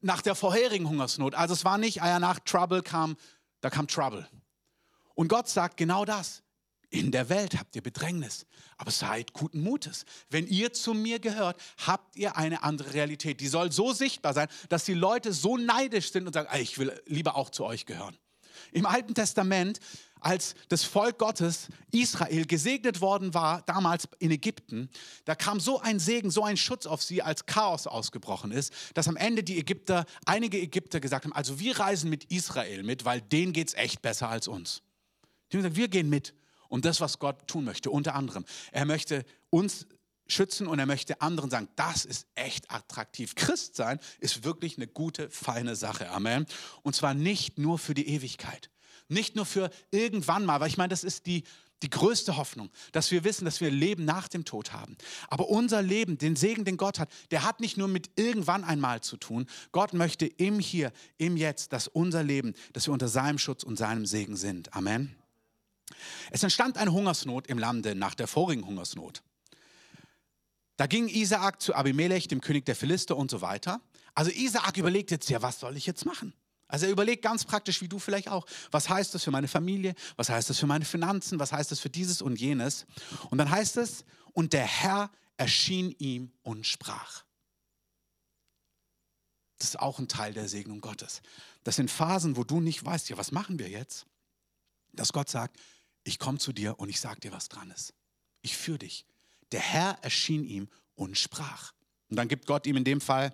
[0.00, 1.34] nach der vorherigen Hungersnot.
[1.34, 3.16] Also es war nicht, ah ja, nach Trouble kam
[3.62, 4.28] da kam Trouble.
[5.14, 6.42] Und Gott sagt genau das.
[6.90, 8.44] In der Welt habt ihr Bedrängnis,
[8.76, 10.04] aber seid guten Mutes.
[10.28, 13.40] Wenn ihr zu mir gehört, habt ihr eine andere Realität.
[13.40, 17.00] Die soll so sichtbar sein, dass die Leute so neidisch sind und sagen, ich will
[17.06, 18.18] lieber auch zu euch gehören.
[18.72, 19.78] Im Alten Testament
[20.22, 24.88] als das Volk Gottes Israel gesegnet worden war, damals in Ägypten,
[25.24, 29.08] da kam so ein Segen, so ein Schutz auf sie, als Chaos ausgebrochen ist, dass
[29.08, 33.20] am Ende die Ägypter, einige Ägypter gesagt haben, also wir reisen mit Israel mit, weil
[33.20, 34.82] denen geht es echt besser als uns.
[35.50, 36.34] Die haben gesagt, wir gehen mit.
[36.68, 39.86] Und das, was Gott tun möchte, unter anderem, er möchte uns
[40.32, 43.34] schützen und er möchte anderen sagen, das ist echt attraktiv.
[43.34, 46.10] Christ sein ist wirklich eine gute, feine Sache.
[46.10, 46.46] Amen.
[46.82, 48.70] Und zwar nicht nur für die Ewigkeit.
[49.08, 51.44] Nicht nur für irgendwann mal, weil ich meine, das ist die,
[51.82, 54.96] die größte Hoffnung, dass wir wissen, dass wir Leben nach dem Tod haben.
[55.28, 59.00] Aber unser Leben, den Segen, den Gott hat, der hat nicht nur mit irgendwann einmal
[59.00, 59.46] zu tun.
[59.72, 63.76] Gott möchte im Hier, im Jetzt, dass unser Leben, dass wir unter seinem Schutz und
[63.76, 64.74] seinem Segen sind.
[64.74, 65.16] Amen.
[66.30, 69.22] Es entstand eine Hungersnot im Lande nach der vorigen Hungersnot.
[70.76, 73.80] Da ging Isaak zu Abimelech, dem König der Philister und so weiter.
[74.14, 76.34] Also Isaak überlegt jetzt, ja, was soll ich jetzt machen?
[76.68, 79.94] Also er überlegt ganz praktisch, wie du vielleicht auch, was heißt das für meine Familie,
[80.16, 82.86] was heißt das für meine Finanzen, was heißt das für dieses und jenes.
[83.28, 87.24] Und dann heißt es, und der Herr erschien ihm und sprach.
[89.58, 91.20] Das ist auch ein Teil der Segnung Gottes.
[91.62, 94.06] Das sind Phasen, wo du nicht weißt, ja, was machen wir jetzt?
[94.92, 95.60] Dass Gott sagt,
[96.04, 97.94] ich komme zu dir und ich sage dir, was dran ist.
[98.40, 99.06] Ich führe dich.
[99.52, 101.72] Der Herr erschien ihm und sprach.
[102.08, 103.32] Und dann gibt Gott ihm in dem Fall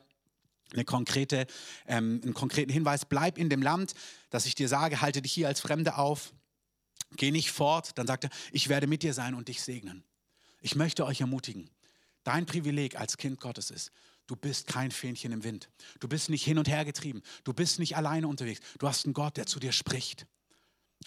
[0.73, 1.47] eine konkrete,
[1.87, 3.95] ähm, einen konkreten Hinweis, bleib in dem Land,
[4.31, 6.35] dass ich dir sage, halte dich hier als Fremde auf,
[7.17, 7.97] geh nicht fort.
[7.97, 10.05] Dann sagt er, ich werde mit dir sein und dich segnen.
[10.61, 11.71] Ich möchte euch ermutigen,
[12.25, 13.93] dein Privileg als Kind Gottes ist,
[14.27, 15.71] du bist kein Fähnchen im Wind.
[16.01, 17.23] Du bist nicht hin und her getrieben.
[17.45, 18.61] Du bist nicht alleine unterwegs.
[18.79, 20.27] Du hast einen Gott, der zu dir spricht.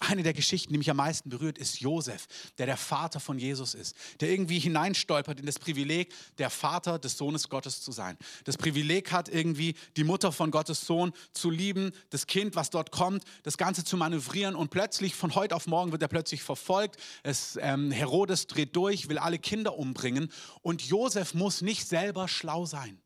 [0.00, 2.26] Eine der Geschichten, die mich am meisten berührt, ist Josef,
[2.56, 7.18] der der Vater von Jesus ist, der irgendwie hineinstolpert in das Privileg, der Vater des
[7.18, 8.16] Sohnes Gottes zu sein.
[8.44, 12.90] Das Privileg hat irgendwie die Mutter von Gottes Sohn zu lieben, das Kind, was dort
[12.90, 16.96] kommt, das Ganze zu manövrieren und plötzlich von heute auf morgen wird er plötzlich verfolgt.
[17.22, 22.64] Es, ähm, Herodes dreht durch, will alle Kinder umbringen und Josef muss nicht selber schlau
[22.64, 23.02] sein.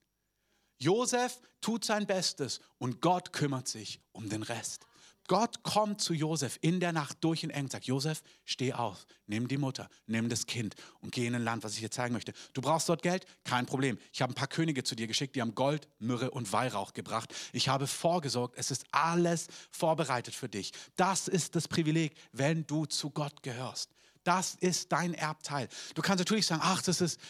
[0.79, 4.87] Josef tut sein Bestes und Gott kümmert sich um den Rest.
[5.29, 9.49] Gott kommt zu Josef in der Nacht durch den Eng, sagt, Josef, steh auf, nimm
[9.49, 12.33] die Mutter, nimm das Kind und geh in ein Land, was ich dir zeigen möchte.
[12.53, 13.27] Du brauchst dort Geld?
[13.45, 13.99] Kein Problem.
[14.13, 17.35] Ich habe ein paar Könige zu dir geschickt, die haben Gold, Myrrhe und Weihrauch gebracht.
[17.53, 20.73] Ich habe vorgesorgt, es ist alles vorbereitet für dich.
[20.97, 23.91] Das ist das Privileg, wenn du zu Gott gehörst.
[24.25, 25.69] Das ist dein Erbteil.
[25.95, 27.21] Du kannst natürlich sagen, ach, das ist,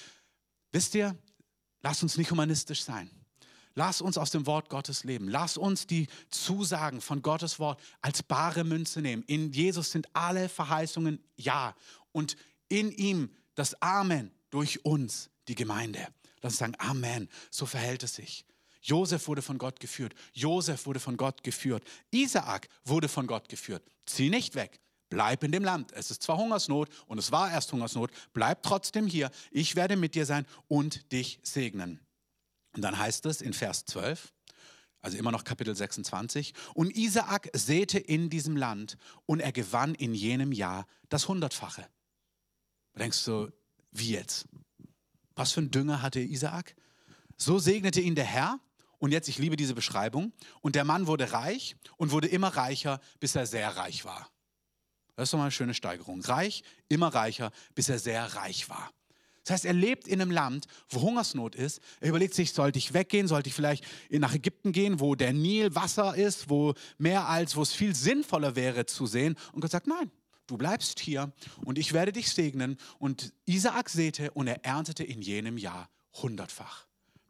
[0.72, 1.16] wisst ihr,
[1.82, 3.11] lass uns nicht humanistisch sein.
[3.79, 5.29] Lass uns aus dem Wort Gottes leben.
[5.29, 9.23] Lass uns die Zusagen von Gottes Wort als bare Münze nehmen.
[9.27, 11.77] In Jesus sind alle Verheißungen Ja.
[12.11, 12.37] Und
[12.71, 16.09] in ihm das Amen durch uns, die Gemeinde.
[16.41, 17.29] Lass uns sagen, Amen.
[17.51, 18.47] So verhält es sich.
[18.81, 20.15] Josef wurde von Gott geführt.
[20.33, 21.85] Josef wurde von Gott geführt.
[22.11, 23.83] Isaak wurde von Gott geführt.
[24.07, 24.81] Zieh nicht weg.
[25.11, 25.93] Bleib in dem Land.
[25.93, 28.11] Es ist zwar Hungersnot und es war erst Hungersnot.
[28.33, 29.31] Bleib trotzdem hier.
[29.51, 32.01] Ich werde mit dir sein und dich segnen.
[32.77, 34.35] Und dann heißt es in Vers 12,
[35.01, 40.15] also immer noch Kapitel 26, und Isaak säte in diesem Land und er gewann in
[40.15, 41.89] jenem Jahr das Hundertfache.
[42.93, 43.51] Da denkst du,
[43.93, 44.45] wie jetzt?
[45.35, 46.77] Was für ein Dünger hatte Isaak?
[47.39, 48.61] So segnete ihn der Herr.
[48.99, 50.33] Und jetzt, ich liebe diese Beschreibung.
[50.61, 54.31] Und der Mann wurde reich und wurde immer reicher, bis er sehr reich war.
[55.15, 56.21] Das ist doch mal eine schöne Steigerung.
[56.23, 58.91] Reich, immer reicher, bis er sehr reich war.
[59.46, 61.80] Das heißt, er lebt in einem Land, wo Hungersnot ist.
[62.00, 65.72] Er überlegt sich, sollte ich weggehen, sollte ich vielleicht nach Ägypten gehen, wo der Nil
[65.76, 69.37] Wasser ist, wo mehr als, wo es viel sinnvoller wäre zu sehen.
[69.52, 70.11] Und Gott sagt, nein,
[70.48, 71.32] du bleibst hier
[71.64, 72.76] und ich werde dich segnen.
[72.98, 76.85] Und Isaak säte und er erntete in jenem Jahr hundertfach.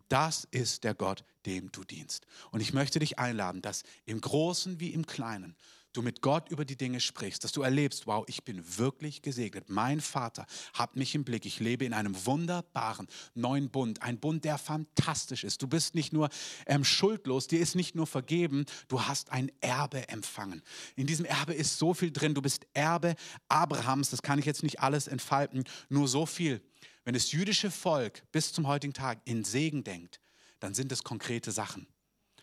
[0.08, 2.26] Das ist der Gott, dem du dienst.
[2.50, 5.54] Und ich möchte dich einladen, dass im Großen wie im Kleinen
[5.96, 9.68] du mit Gott über die Dinge sprichst, dass du erlebst, wow, ich bin wirklich gesegnet.
[9.68, 11.46] Mein Vater hat mich im Blick.
[11.46, 14.02] Ich lebe in einem wunderbaren neuen Bund.
[14.02, 15.62] Ein Bund, der fantastisch ist.
[15.62, 16.28] Du bist nicht nur
[16.66, 20.62] ähm, schuldlos, dir ist nicht nur vergeben, du hast ein Erbe empfangen.
[20.96, 22.34] In diesem Erbe ist so viel drin.
[22.34, 23.14] Du bist Erbe
[23.48, 24.10] Abrahams.
[24.10, 25.64] Das kann ich jetzt nicht alles entfalten.
[25.88, 26.60] Nur so viel.
[27.04, 30.20] Wenn das jüdische Volk bis zum heutigen Tag in Segen denkt,
[30.60, 31.86] dann sind es konkrete Sachen.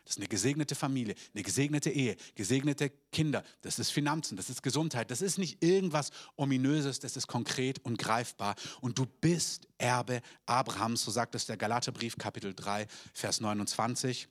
[0.06, 3.44] Das ist eine gesegnete Familie, eine gesegnete Ehe, gesegnete Kinder.
[3.62, 5.10] Das ist Finanzen, das ist Gesundheit.
[5.12, 8.56] Das ist nicht irgendwas Ominöses, das ist konkret und greifbar.
[8.82, 14.28] Und du bist Erbe Abrahams, so sagt es der Galaterbrief Kapitel 3, Vers 29.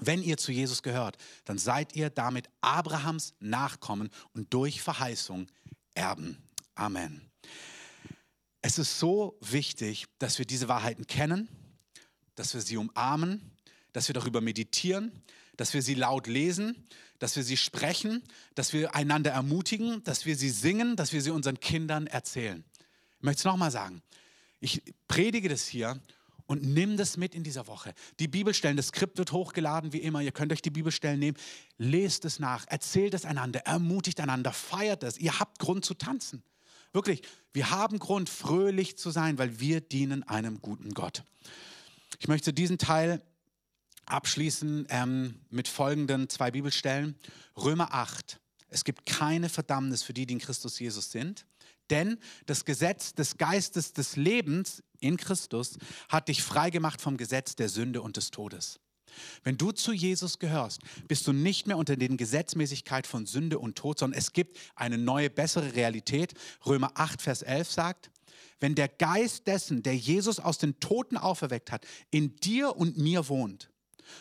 [0.00, 5.48] Wenn ihr zu Jesus gehört, dann seid ihr damit Abrahams Nachkommen und durch Verheißung
[5.94, 6.36] Erben.
[6.74, 7.28] Amen.
[8.60, 11.48] Es ist so wichtig, dass wir diese Wahrheiten kennen,
[12.34, 13.50] dass wir sie umarmen
[13.92, 15.12] dass wir darüber meditieren,
[15.56, 16.86] dass wir sie laut lesen,
[17.18, 18.22] dass wir sie sprechen,
[18.54, 22.64] dass wir einander ermutigen, dass wir sie singen, dass wir sie unseren Kindern erzählen.
[23.18, 24.02] Ich möchte es nochmal sagen.
[24.60, 26.00] Ich predige das hier
[26.46, 27.92] und nimm das mit in dieser Woche.
[28.20, 30.20] Die Bibelstellen, das Skript wird hochgeladen, wie immer.
[30.20, 31.36] Ihr könnt euch die Bibelstellen nehmen,
[31.76, 35.18] lest es nach, erzählt es einander, ermutigt einander, feiert es.
[35.18, 36.42] Ihr habt Grund zu tanzen.
[36.92, 37.22] Wirklich,
[37.52, 41.22] wir haben Grund, fröhlich zu sein, weil wir dienen einem guten Gott.
[42.18, 43.20] Ich möchte diesen Teil
[44.10, 47.16] abschließen ähm, mit folgenden zwei Bibelstellen.
[47.56, 48.40] Römer 8.
[48.68, 51.46] Es gibt keine Verdammnis für die, die in Christus Jesus sind.
[51.90, 57.68] Denn das Gesetz des Geistes des Lebens in Christus hat dich freigemacht vom Gesetz der
[57.68, 58.80] Sünde und des Todes.
[59.42, 63.76] Wenn du zu Jesus gehörst, bist du nicht mehr unter den Gesetzmäßigkeit von Sünde und
[63.76, 66.34] Tod, sondern es gibt eine neue, bessere Realität.
[66.66, 68.10] Römer 8, Vers 11 sagt,
[68.60, 73.28] wenn der Geist dessen, der Jesus aus den Toten auferweckt hat, in dir und mir
[73.28, 73.70] wohnt,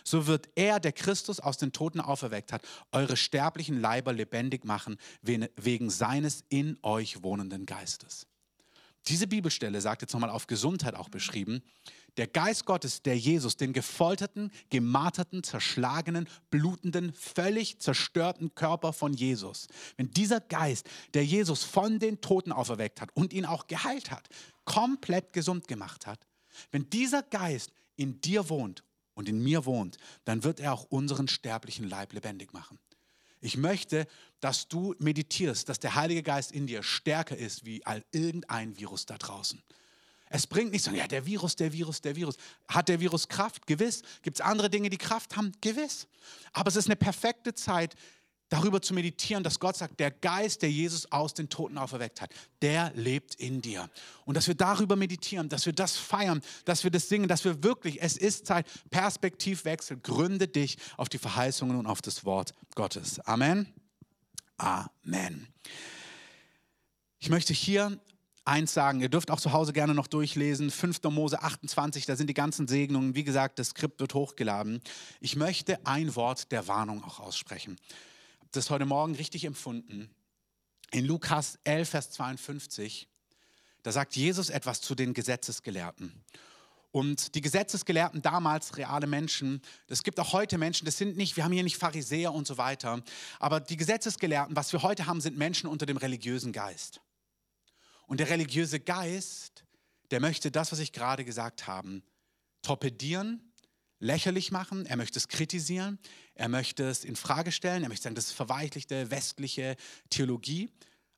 [0.04, 4.98] so wird er, der Christus aus den Toten auferweckt hat, eure sterblichen Leiber lebendig machen,
[5.22, 8.28] wegen seines in euch wohnenden Geistes.
[9.08, 11.62] Diese Bibelstelle sagt jetzt nochmal auf Gesundheit auch beschrieben,
[12.18, 19.68] der Geist Gottes, der Jesus, den gefolterten, gemarterten, zerschlagenen, blutenden, völlig zerstörten Körper von Jesus,
[19.98, 24.28] wenn dieser Geist, der Jesus von den Toten auferweckt hat und ihn auch geheilt hat,
[24.66, 26.28] komplett gesund gemacht hat,
[26.72, 28.84] wenn dieser Geist in dir wohnt
[29.18, 32.78] und in mir wohnt, dann wird er auch unseren sterblichen Leib lebendig machen.
[33.42, 34.08] Ich möchte,
[34.40, 39.08] dass du meditierst, dass der Heilige Geist in dir stärker ist wie all irgendein Virus
[39.08, 39.62] da draußen.
[40.30, 42.36] Es bringt nicht so, ja, der Virus, der Virus, der Virus.
[42.68, 43.66] Hat der Virus Kraft?
[43.66, 44.04] Gewiss.
[44.22, 45.52] Gibt es andere Dinge, die Kraft haben?
[45.62, 46.08] Gewiss.
[46.54, 47.96] Aber es ist eine perfekte Zeit,
[48.50, 52.32] darüber zu meditieren, dass Gott sagt, der Geist, der Jesus aus den Toten auferweckt hat,
[52.62, 53.90] der lebt in dir.
[54.26, 57.64] Und dass wir darüber meditieren, dass wir das feiern, dass wir das singen, dass wir
[57.64, 63.20] wirklich, es ist Zeit, Perspektivwechsel, gründe dich auf die Verheißungen und auf das Wort Gottes.
[63.22, 63.74] Amen.
[64.58, 65.48] Amen.
[67.20, 68.00] Ich möchte hier
[68.46, 71.04] eins sagen, ihr dürft auch zu Hause gerne noch durchlesen, 5.
[71.04, 74.82] Mose 28, da sind die ganzen Segnungen, wie gesagt, das Skript wird hochgeladen.
[75.20, 77.78] Ich möchte ein Wort der Warnung auch aussprechen
[78.58, 80.10] das heute Morgen richtig empfunden.
[80.92, 83.08] In Lukas 11, Vers 52,
[83.84, 86.12] da sagt Jesus etwas zu den Gesetzesgelehrten.
[86.92, 91.44] Und die Gesetzesgelehrten damals, reale Menschen, es gibt auch heute Menschen, das sind nicht, wir
[91.44, 93.04] haben hier nicht Pharisäer und so weiter,
[93.38, 97.00] aber die Gesetzesgelehrten, was wir heute haben, sind Menschen unter dem religiösen Geist.
[98.08, 99.66] Und der religiöse Geist,
[100.10, 102.02] der möchte das, was ich gerade gesagt habe,
[102.64, 103.54] torpedieren,
[104.00, 106.00] lächerlich machen, er möchte es kritisieren,
[106.38, 109.76] er möchte es in Frage stellen, er möchte sagen, das ist verweichlichte westliche
[110.10, 110.70] Theologie.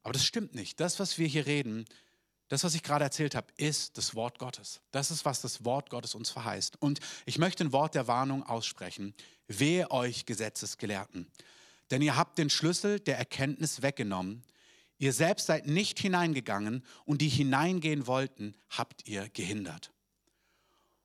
[0.02, 0.80] Aber das stimmt nicht.
[0.80, 1.86] Das, was wir hier reden,
[2.48, 4.82] das, was ich gerade erzählt habe, ist das Wort Gottes.
[4.92, 6.82] Das ist, was das Wort Gottes uns verheißt.
[6.82, 9.14] Und ich möchte ein Wort der Warnung aussprechen.
[9.48, 11.28] Wehe euch Gesetzesgelehrten.
[11.92, 14.44] Denn ihr habt den Schlüssel der Erkenntnis weggenommen.
[14.98, 19.92] Ihr selbst seid nicht hineingegangen und die hineingehen wollten, habt ihr gehindert.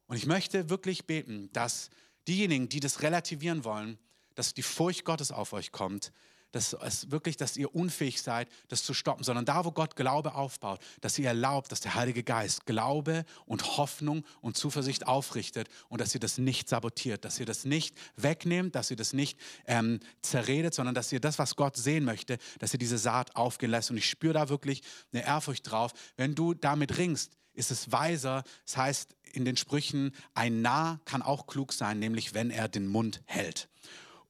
[0.07, 1.91] Und ich möchte wirklich beten, dass
[2.27, 3.99] diejenigen, die das relativieren wollen,
[4.35, 6.13] dass die Furcht Gottes auf euch kommt,
[6.55, 10.35] dass es wirklich, dass ihr unfähig seid, das zu stoppen, sondern da, wo Gott Glaube
[10.35, 16.01] aufbaut, dass ihr erlaubt, dass der Heilige Geist Glaube und Hoffnung und Zuversicht aufrichtet und
[16.01, 19.99] dass ihr das nicht sabotiert, dass ihr das nicht wegnehmt, dass ihr das nicht ähm,
[20.23, 23.91] zerredet, sondern dass ihr das, was Gott sehen möchte, dass ihr diese Saat aufgehen lässt.
[23.91, 25.93] Und ich spüre da wirklich eine Ehrfurcht drauf.
[26.17, 28.45] Wenn du damit ringst, ist es weiser.
[28.65, 32.87] Das heißt in den Sprüchen, ein Narr kann auch klug sein, nämlich wenn er den
[32.87, 33.69] Mund hält.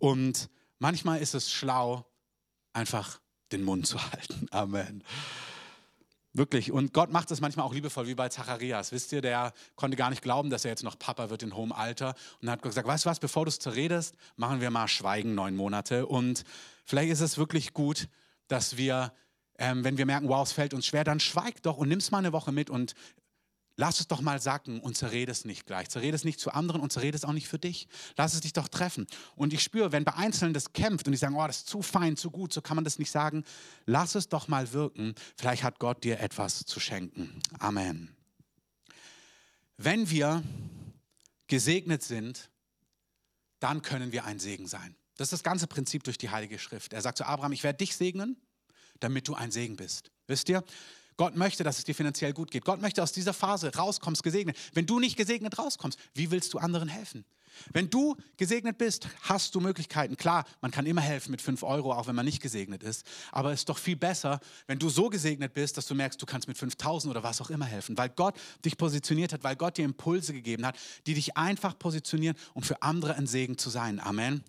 [0.05, 2.05] Und manchmal ist es schlau,
[2.75, 4.49] einfach den Mund zu halten.
[4.51, 5.03] Amen.
[6.35, 6.73] Wirklich.
[6.73, 8.93] Und Gott macht es manchmal auch liebevoll, wie bei Zacharias.
[8.93, 11.73] Wisst ihr, der konnte gar nicht glauben, dass er jetzt noch Papa wird in hohem
[11.73, 12.15] Alter.
[12.43, 15.57] Und hat gesagt, weißt du was, bevor du es zerredest, machen wir mal Schweigen neun
[15.57, 16.05] Monate.
[16.05, 16.45] Und
[16.85, 18.09] vielleicht ist es wirklich gut,
[18.49, 19.11] dass wir,
[19.59, 22.11] ähm, wenn wir merken, wow, es fällt uns schwer, dann schweig doch und nimm es
[22.11, 22.93] mal eine Woche mit und
[23.77, 25.89] Lass es doch mal sacken und zerrede es nicht gleich.
[25.89, 27.89] Zerrede es nicht zu anderen und zerrede es auch nicht für dich.
[28.17, 29.07] Lass es dich doch treffen.
[29.35, 31.83] Und ich spüre, wenn bei Einzelnen das kämpft und die sagen, oh, das ist zu
[31.83, 33.45] fein, zu gut, so kann man das nicht sagen.
[33.85, 35.15] Lass es doch mal wirken.
[35.37, 37.41] Vielleicht hat Gott dir etwas zu schenken.
[37.59, 38.15] Amen.
[39.77, 40.43] Wenn wir
[41.49, 42.51] gesegnet sind,
[43.59, 44.95] dann können wir ein Segen sein.
[45.17, 46.93] Das ist das ganze Prinzip durch die Heilige Schrift.
[46.93, 48.37] Er sagt zu Abraham, ich werde dich segnen,
[49.01, 50.11] damit du ein Segen bist.
[50.27, 50.63] Wisst ihr?
[51.17, 52.65] Gott möchte, dass es dir finanziell gut geht.
[52.65, 54.57] Gott möchte aus dieser Phase rauskommst, gesegnet.
[54.73, 57.25] Wenn du nicht gesegnet rauskommst, wie willst du anderen helfen?
[57.73, 60.17] Wenn du gesegnet bist, hast du Möglichkeiten.
[60.17, 63.07] Klar, man kann immer helfen mit 5 Euro, auch wenn man nicht gesegnet ist.
[63.33, 66.27] Aber es ist doch viel besser, wenn du so gesegnet bist, dass du merkst, du
[66.27, 67.97] kannst mit 5000 oder was auch immer helfen.
[67.97, 72.37] Weil Gott dich positioniert hat, weil Gott dir Impulse gegeben hat, die dich einfach positionieren,
[72.55, 74.01] um für andere ein Segen zu sein.
[74.01, 74.43] Amen.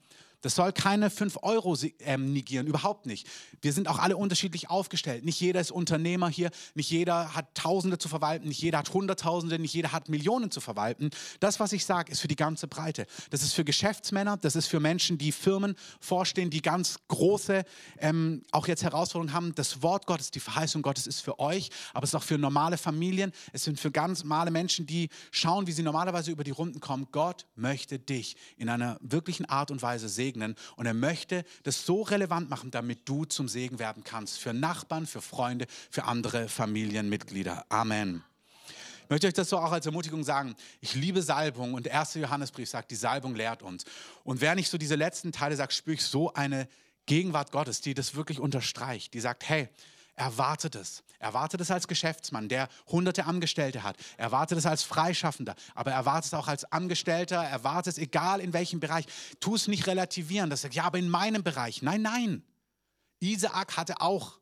[0.45, 3.27] Das soll keine 5 Euro ähm, negieren, überhaupt nicht.
[3.63, 5.25] Wir sind auch alle unterschiedlich aufgestellt.
[5.25, 9.57] Nicht jeder ist Unternehmer hier, nicht jeder hat Tausende zu verwalten, nicht jeder hat Hunderttausende,
[9.57, 11.09] nicht jeder hat Millionen zu verwalten.
[11.39, 13.07] Das, was ich sage, ist für die ganze Breite.
[13.31, 17.63] Das ist für Geschäftsmänner, das ist für Menschen, die Firmen vorstehen, die ganz große,
[17.97, 19.55] ähm, auch jetzt Herausforderungen haben.
[19.55, 22.77] Das Wort Gottes, die Verheißung Gottes ist für euch, aber es ist auch für normale
[22.77, 23.31] Familien.
[23.51, 27.07] Es sind für ganz normale Menschen, die schauen, wie sie normalerweise über die Runden kommen.
[27.11, 30.55] Gott möchte dich in einer wirklichen Art und Weise segnen segnen.
[30.75, 34.39] Und er möchte das so relevant machen, damit du zum Segen werden kannst.
[34.39, 37.65] Für Nachbarn, für Freunde, für andere Familienmitglieder.
[37.69, 38.23] Amen.
[39.03, 40.55] Ich möchte euch das so auch als Ermutigung sagen.
[40.81, 43.85] Ich liebe Salbung und der erste Johannesbrief sagt, die Salbung lehrt uns.
[44.23, 46.67] Und wer nicht so diese letzten Teile sagt, spüre ich so eine
[47.05, 49.13] Gegenwart Gottes, die das wirklich unterstreicht.
[49.13, 49.69] Die sagt, hey,
[50.15, 51.03] erwartet es.
[51.19, 53.97] Erwartet es als Geschäftsmann, der hunderte Angestellte hat.
[54.17, 57.43] Erwartet es als Freischaffender, aber erwartet es auch als Angestellter.
[57.43, 59.05] Erwartet es, egal in welchem Bereich.
[59.39, 60.49] Tu es nicht relativieren.
[60.49, 61.81] Das sagt, ja, aber in meinem Bereich.
[61.81, 62.43] Nein, nein.
[63.19, 64.39] Isaak hatte auch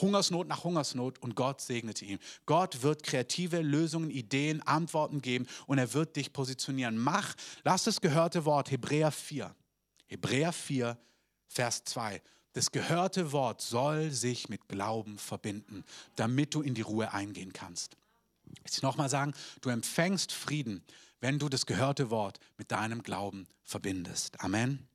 [0.00, 2.18] Hungersnot nach Hungersnot und Gott segnete ihn.
[2.46, 6.96] Gott wird kreative Lösungen, Ideen, Antworten geben und er wird dich positionieren.
[6.96, 9.54] Mach, lass das gehörte Wort, Hebräer 4.
[10.06, 10.98] Hebräer 4,
[11.48, 12.22] Vers 2.
[12.52, 15.84] Das gehörte Wort soll sich mit Glauben verbinden,
[16.16, 17.96] damit du in die Ruhe eingehen kannst.
[18.64, 20.82] Ich nochmal sagen, du empfängst Frieden,
[21.20, 24.40] wenn du das gehörte Wort mit deinem Glauben verbindest.
[24.40, 24.88] Amen.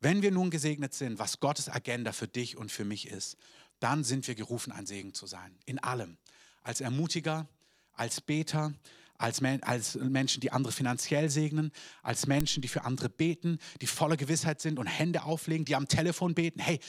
[0.00, 3.36] Wenn wir nun gesegnet sind, was Gottes Agenda für dich und für mich ist,
[3.78, 5.56] dann sind wir gerufen, ein Segen zu sein.
[5.66, 6.16] In allem.
[6.62, 7.46] Als Ermutiger,
[7.92, 8.74] als Beter,
[9.20, 14.16] als, als Menschen, die andere finanziell segnen, als Menschen, die für andere beten, die voller
[14.16, 16.60] Gewissheit sind und Hände auflegen, die am Telefon beten.
[16.60, 16.80] Hey,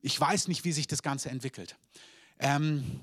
[0.00, 1.76] ich weiß nicht, wie sich das Ganze entwickelt.
[2.38, 3.00] Ähm,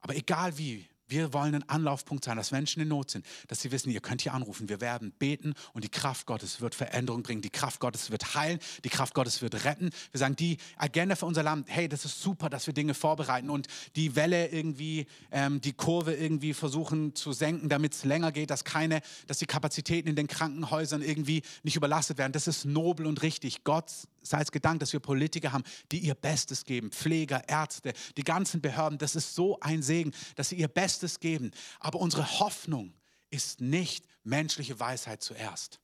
[0.00, 3.70] aber egal wie, Wir wollen ein Anlaufpunkt sein, dass Menschen in Not sind, dass sie
[3.70, 4.70] wissen, ihr könnt hier anrufen.
[4.70, 7.42] Wir werden beten und die Kraft Gottes wird Veränderung bringen.
[7.42, 8.58] Die Kraft Gottes wird heilen.
[8.82, 9.90] Die Kraft Gottes wird retten.
[10.10, 13.50] Wir sagen, die Agenda für unser Land, hey, das ist super, dass wir Dinge vorbereiten
[13.50, 18.48] und die Welle irgendwie, ähm, die Kurve irgendwie versuchen zu senken, damit es länger geht,
[18.48, 22.32] dass keine, dass die Kapazitäten in den Krankenhäusern irgendwie nicht überlastet werden.
[22.32, 23.64] Das ist nobel und richtig.
[23.64, 23.90] Gott
[24.22, 26.90] sei es gedankt, dass wir Politiker haben, die ihr Bestes geben.
[26.90, 28.98] Pfleger, Ärzte, die ganzen Behörden.
[28.98, 31.50] Das ist so ein Segen, dass sie ihr Bestes geben.
[31.80, 32.94] Aber unsere Hoffnung
[33.30, 35.81] ist nicht menschliche Weisheit zuerst.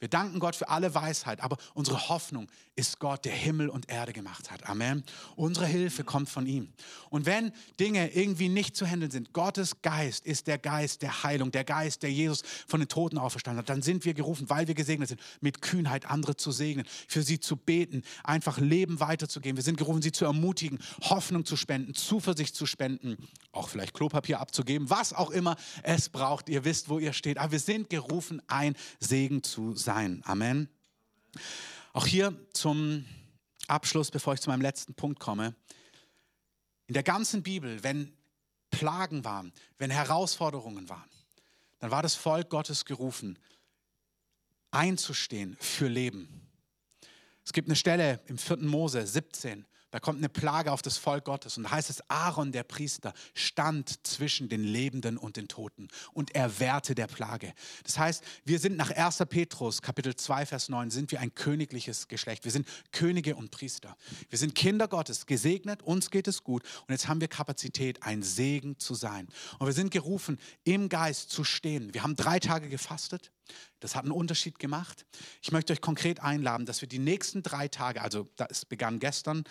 [0.00, 4.14] Wir danken Gott für alle Weisheit, aber unsere Hoffnung ist Gott, der Himmel und Erde
[4.14, 4.66] gemacht hat.
[4.66, 5.04] Amen.
[5.36, 6.72] Unsere Hilfe kommt von ihm.
[7.10, 11.50] Und wenn Dinge irgendwie nicht zu handeln sind, Gottes Geist ist der Geist der Heilung,
[11.50, 14.74] der Geist, der Jesus von den Toten auferstanden hat, dann sind wir gerufen, weil wir
[14.74, 19.58] gesegnet sind, mit Kühnheit andere zu segnen, für sie zu beten, einfach Leben weiterzugeben.
[19.58, 23.18] Wir sind gerufen, sie zu ermutigen, Hoffnung zu spenden, Zuversicht zu spenden,
[23.52, 26.48] auch vielleicht Klopapier abzugeben, was auch immer es braucht.
[26.48, 27.36] Ihr wisst, wo ihr steht.
[27.36, 30.22] Aber wir sind gerufen, ein Segen zu sein sein.
[30.24, 30.68] Amen.
[31.92, 33.04] Auch hier zum
[33.66, 35.56] Abschluss, bevor ich zu meinem letzten Punkt komme.
[36.86, 38.12] In der ganzen Bibel, wenn
[38.70, 41.10] Plagen waren, wenn Herausforderungen waren,
[41.80, 43.36] dann war das Volk Gottes gerufen,
[44.70, 46.48] einzustehen für Leben.
[47.44, 48.58] Es gibt eine Stelle im 4.
[48.58, 52.52] Mose 17, da kommt eine Plage auf das Volk Gottes und da heißt es, Aaron
[52.52, 57.52] der Priester stand zwischen den Lebenden und den Toten und er wehrte der Plage.
[57.84, 59.24] Das heißt, wir sind nach 1.
[59.28, 62.44] Petrus Kapitel 2 Vers 9 sind wir ein königliches Geschlecht.
[62.44, 63.96] Wir sind Könige und Priester.
[64.28, 68.22] Wir sind Kinder Gottes, gesegnet, uns geht es gut und jetzt haben wir Kapazität, ein
[68.22, 69.28] Segen zu sein.
[69.58, 71.92] Und wir sind gerufen, im Geist zu stehen.
[71.94, 73.32] Wir haben drei Tage gefastet.
[73.80, 75.06] Das hat einen Unterschied gemacht.
[75.42, 79.44] Ich möchte euch konkret einladen, dass wir die nächsten drei Tage, also das begann gestern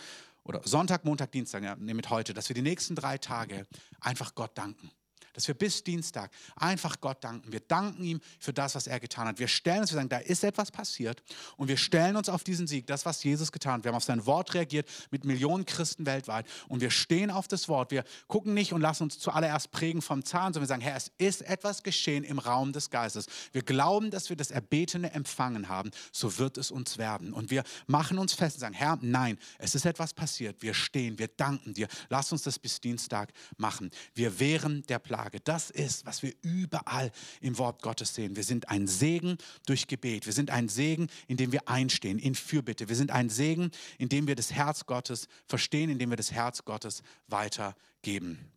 [0.49, 3.65] oder Sonntag, Montag, Dienstag, ja, mit heute, dass wir die nächsten drei Tage
[4.01, 4.91] einfach Gott danken
[5.39, 7.49] dass wir bis Dienstag einfach Gott danken.
[7.49, 9.39] Wir danken ihm für das, was er getan hat.
[9.39, 11.23] Wir stellen uns, wir sagen, da ist etwas passiert
[11.55, 13.85] und wir stellen uns auf diesen Sieg, das, was Jesus getan hat.
[13.85, 17.69] Wir haben auf sein Wort reagiert mit Millionen Christen weltweit und wir stehen auf das
[17.69, 17.91] Wort.
[17.91, 21.09] Wir gucken nicht und lassen uns zuallererst prägen vom Zahn, sondern wir sagen, Herr, es
[21.17, 23.27] ist etwas geschehen im Raum des Geistes.
[23.53, 27.31] Wir glauben, dass wir das Erbetene empfangen haben, so wird es uns werden.
[27.31, 30.61] Und wir machen uns fest und sagen, Herr, nein, es ist etwas passiert.
[30.61, 31.87] Wir stehen, wir danken dir.
[32.09, 33.89] Lass uns das bis Dienstag machen.
[34.13, 35.28] Wir wehren der Plage.
[35.29, 35.41] Tage.
[35.41, 37.11] Das ist, was wir überall
[37.41, 38.35] im Wort Gottes sehen.
[38.35, 40.25] Wir sind ein Segen durch Gebet.
[40.25, 42.89] Wir sind ein Segen, indem wir einstehen in Fürbitte.
[42.89, 47.03] Wir sind ein Segen, indem wir das Herz Gottes verstehen, indem wir das Herz Gottes
[47.27, 48.51] weitergeben.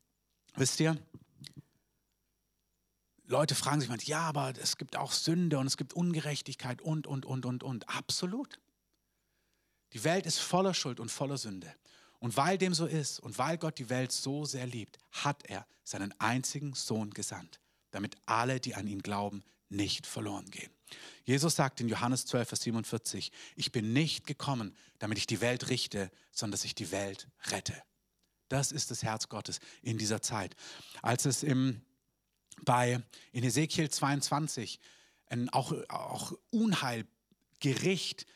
[0.57, 0.97] Wisst ihr?
[3.27, 7.07] Leute fragen sich manchmal, ja, aber es gibt auch Sünde und es gibt Ungerechtigkeit und,
[7.07, 7.89] und, und, und, und.
[7.89, 8.59] Absolut.
[9.93, 11.73] Die Welt ist voller Schuld und voller Sünde.
[12.23, 15.67] Und weil dem so ist und weil Gott die Welt so sehr liebt, hat er
[15.83, 17.59] seinen einzigen Sohn gesandt,
[17.91, 20.71] damit alle, die an ihn glauben, nicht verloren gehen.
[21.25, 25.69] Jesus sagt in Johannes 12, Vers 47, ich bin nicht gekommen, damit ich die Welt
[25.69, 27.75] richte, sondern dass ich die Welt rette.
[28.47, 30.55] Das ist das Herz Gottes in dieser Zeit.
[31.03, 31.83] Als es im,
[32.65, 33.03] bei,
[33.33, 34.79] in Ezekiel 22
[35.27, 37.05] ein, auch, auch Unheil,
[37.59, 38.27] Gericht,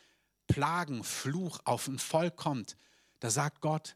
[0.47, 2.75] Plagen, Fluch auf ein Volk kommt,
[3.19, 3.95] da sagt Gott,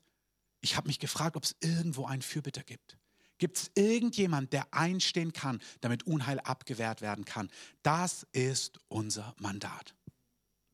[0.61, 2.97] ich habe mich gefragt, ob es irgendwo einen Fürbitter gibt.
[3.37, 7.49] Gibt es irgendjemand, der einstehen kann, damit Unheil abgewehrt werden kann?
[7.81, 9.95] Das ist unser Mandat.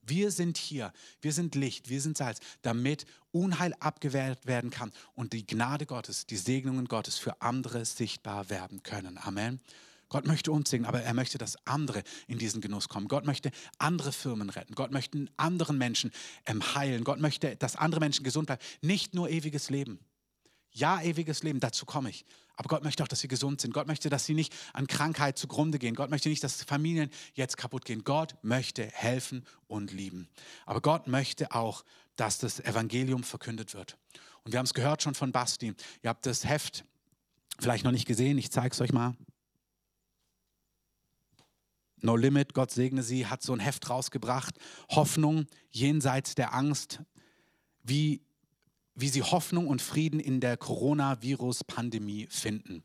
[0.02, 0.92] Wir sind hier,
[1.22, 6.26] wir sind Licht, wir sind Salz, damit Unheil abgewehrt werden kann und die Gnade Gottes,
[6.26, 9.18] die Segnungen Gottes für andere sichtbar werden können.
[9.18, 9.62] Amen.
[10.10, 13.08] Gott möchte uns segnen, aber er möchte, dass andere in diesen Genuss kommen.
[13.08, 14.74] Gott möchte andere Firmen retten.
[14.74, 16.12] Gott möchte anderen Menschen
[16.46, 17.04] ähm, heilen.
[17.04, 18.62] Gott möchte, dass andere Menschen gesund bleiben.
[18.82, 20.00] Nicht nur ewiges Leben.
[20.72, 22.24] Ja, ewiges Leben, dazu komme ich.
[22.56, 23.74] Aber Gott möchte auch, dass sie gesund sind.
[23.74, 25.96] Gott möchte, dass sie nicht an Krankheit zugrunde gehen.
[25.96, 28.04] Gott möchte nicht, dass Familien jetzt kaputt gehen.
[28.04, 30.28] Gott möchte helfen und lieben.
[30.66, 31.84] Aber Gott möchte auch,
[32.16, 33.98] dass das Evangelium verkündet wird.
[34.44, 35.74] Und wir haben es gehört schon von Basti.
[36.02, 36.84] Ihr habt das Heft
[37.60, 38.38] vielleicht noch nicht gesehen.
[38.38, 39.16] Ich zeige es euch mal.
[42.02, 44.56] No Limit, Gott segne sie, hat so ein Heft rausgebracht.
[44.90, 47.02] Hoffnung jenseits der Angst,
[47.84, 48.22] wie,
[48.96, 52.84] wie sie Hoffnung und Frieden in der Coronavirus-Pandemie finden.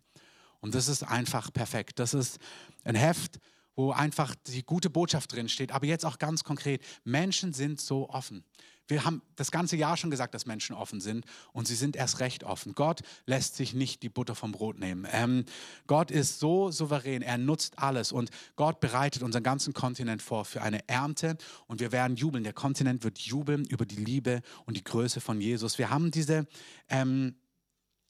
[0.60, 1.98] Und das ist einfach perfekt.
[1.98, 2.38] Das ist
[2.84, 3.38] ein Heft,
[3.74, 6.82] wo einfach die gute Botschaft drin steht, aber jetzt auch ganz konkret.
[7.04, 8.44] Menschen sind so offen.
[8.88, 12.20] Wir haben das ganze Jahr schon gesagt, dass Menschen offen sind und sie sind erst
[12.20, 12.74] recht offen.
[12.74, 15.06] Gott lässt sich nicht die Butter vom Brot nehmen.
[15.10, 15.44] Ähm,
[15.86, 20.62] Gott ist so souverän, er nutzt alles und Gott bereitet unseren ganzen Kontinent vor für
[20.62, 22.44] eine Ernte und wir werden jubeln.
[22.44, 25.78] Der Kontinent wird jubeln über die Liebe und die Größe von Jesus.
[25.78, 26.46] Wir haben diese
[26.88, 27.36] ähm,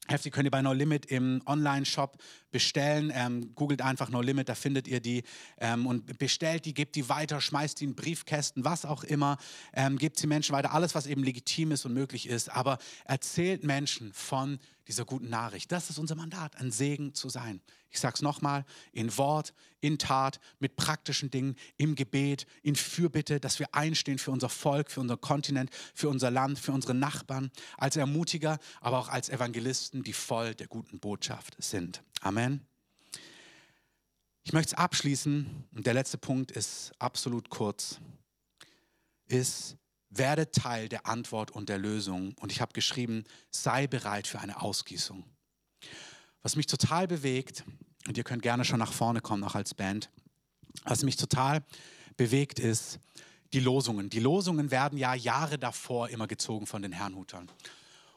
[0.08, 2.18] Hefte könnt ihr bei No Limit im Online-Shop
[2.52, 3.12] bestellen.
[3.14, 5.24] Ähm, googelt einfach No Limit, da findet ihr die
[5.58, 9.38] ähm, und bestellt die, gebt die weiter, schmeißt die in Briefkästen, was auch immer,
[9.72, 12.50] ähm, gebt sie Menschen weiter, alles, was eben legitim ist und möglich ist.
[12.50, 15.72] Aber erzählt Menschen von dieser guten Nachricht.
[15.72, 17.60] Das ist unser Mandat, ein Segen zu sein.
[17.90, 23.38] Ich sage es nochmal, in Wort, in Tat, mit praktischen Dingen, im Gebet, in Fürbitte,
[23.38, 27.50] dass wir einstehen für unser Volk, für unser Kontinent, für unser Land, für unsere Nachbarn,
[27.76, 32.02] als Ermutiger, aber auch als Evangelisten, die voll der guten Botschaft sind.
[32.22, 32.41] Amen.
[34.44, 37.98] Ich möchte es abschließen und der letzte Punkt ist absolut kurz,
[39.26, 39.76] ist,
[40.10, 42.34] werde Teil der Antwort und der Lösung.
[42.40, 45.24] Und ich habe geschrieben, sei bereit für eine Ausgießung.
[46.42, 47.64] Was mich total bewegt,
[48.08, 50.10] und ihr könnt gerne schon nach vorne kommen, auch als Band,
[50.84, 51.64] was mich total
[52.16, 52.98] bewegt ist,
[53.52, 54.10] die Losungen.
[54.10, 57.50] Die Losungen werden ja Jahre davor immer gezogen von den Herrnhutern.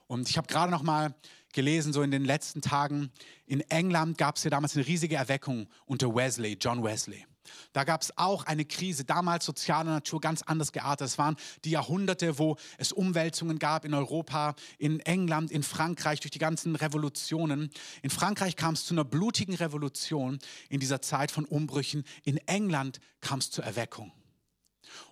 [0.07, 1.13] Und ich habe gerade noch mal
[1.55, 3.09] gelesen, so in den letzten Tagen,
[3.47, 7.25] in England gab es ja damals eine riesige Erweckung unter Wesley, John Wesley.
[7.73, 11.07] Da gab es auch eine Krise, damals sozialer Natur, ganz anders geartet.
[11.07, 16.31] Es waren die Jahrhunderte, wo es Umwälzungen gab in Europa, in England, in Frankreich, durch
[16.31, 17.69] die ganzen Revolutionen.
[18.01, 20.39] In Frankreich kam es zu einer blutigen Revolution
[20.69, 22.03] in dieser Zeit von Umbrüchen.
[22.23, 24.11] In England kam es zur Erweckung.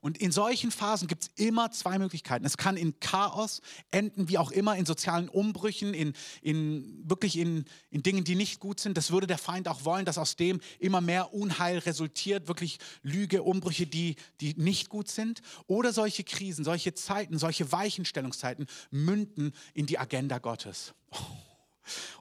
[0.01, 2.45] Und in solchen Phasen gibt es immer zwei Möglichkeiten.
[2.45, 3.61] Es kann in Chaos
[3.91, 8.59] enden, wie auch immer, in sozialen Umbrüchen, in, in wirklich in, in Dingen, die nicht
[8.59, 8.97] gut sind.
[8.97, 13.43] Das würde der Feind auch wollen, dass aus dem immer mehr Unheil resultiert, wirklich Lüge,
[13.43, 15.41] Umbrüche, die, die nicht gut sind.
[15.67, 20.93] Oder solche Krisen, solche Zeiten, solche Weichenstellungszeiten münden in die Agenda Gottes.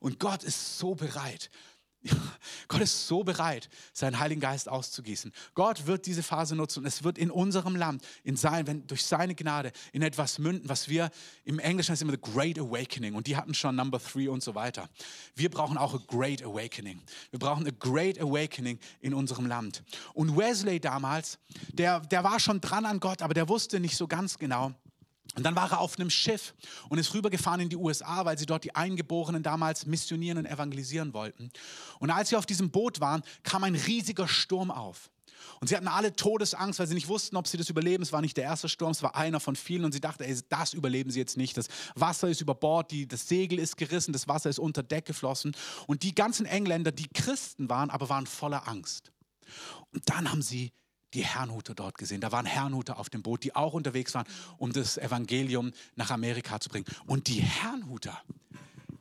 [0.01, 1.51] Und Gott ist so bereit,
[2.69, 5.33] Gott ist so bereit, seinen Heiligen Geist auszugießen.
[5.55, 9.05] Gott wird diese Phase nutzen und es wird in unserem Land, in sein, wenn, durch
[9.05, 11.11] seine Gnade, in etwas münden, was wir
[11.45, 14.55] im Englischen heißt immer the Great Awakening und die hatten schon Number Three und so
[14.55, 14.89] weiter.
[15.35, 17.01] Wir brauchen auch a Great Awakening.
[17.31, 19.83] Wir brauchen a Great Awakening in unserem Land.
[20.15, 21.39] Und Wesley damals,
[21.73, 24.73] der, der war schon dran an Gott, aber der wusste nicht so ganz genau,
[25.35, 26.55] und dann war er auf einem Schiff
[26.89, 31.15] und ist rübergefahren in die USA, weil sie dort die Eingeborenen damals missionieren und evangelisieren
[31.15, 31.51] wollten.
[32.01, 35.11] Und als sie auf diesem Boot waren, kam ein riesiger Sturm auf.
[35.61, 38.03] Und sie hatten alle Todesangst, weil sie nicht wussten, ob sie das überleben.
[38.03, 39.85] Es war nicht der erste Sturm, es war einer von vielen.
[39.85, 41.57] Und sie dachten, ey, das überleben sie jetzt nicht.
[41.57, 45.07] Das Wasser ist über Bord, die, das Segel ist gerissen, das Wasser ist unter Deck
[45.07, 45.55] geflossen.
[45.87, 49.13] Und die ganzen Engländer, die Christen waren, aber waren voller Angst.
[49.93, 50.73] Und dann haben sie
[51.15, 52.21] die Herrnhuter dort gesehen.
[52.21, 54.27] Da waren Herrnhuter auf dem Boot, die auch unterwegs waren,
[54.59, 56.87] um das Evangelium nach Amerika zu bringen.
[57.07, 58.23] Und die Herrnhuter,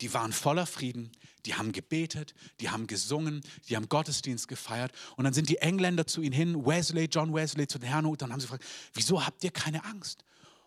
[0.01, 1.11] die waren voller Frieden,
[1.45, 4.91] die haben gebetet, die haben gesungen, die haben Gottesdienst gefeiert.
[5.15, 8.33] Und dann sind die Engländer zu ihnen hin, Wesley, John Wesley, zu den Herrnhutern, und
[8.33, 10.23] haben sie gefragt, wieso habt ihr keine Angst?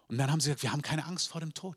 [0.09, 1.77] Und dann haben sie gesagt, wir haben keine Angst vor dem Tod.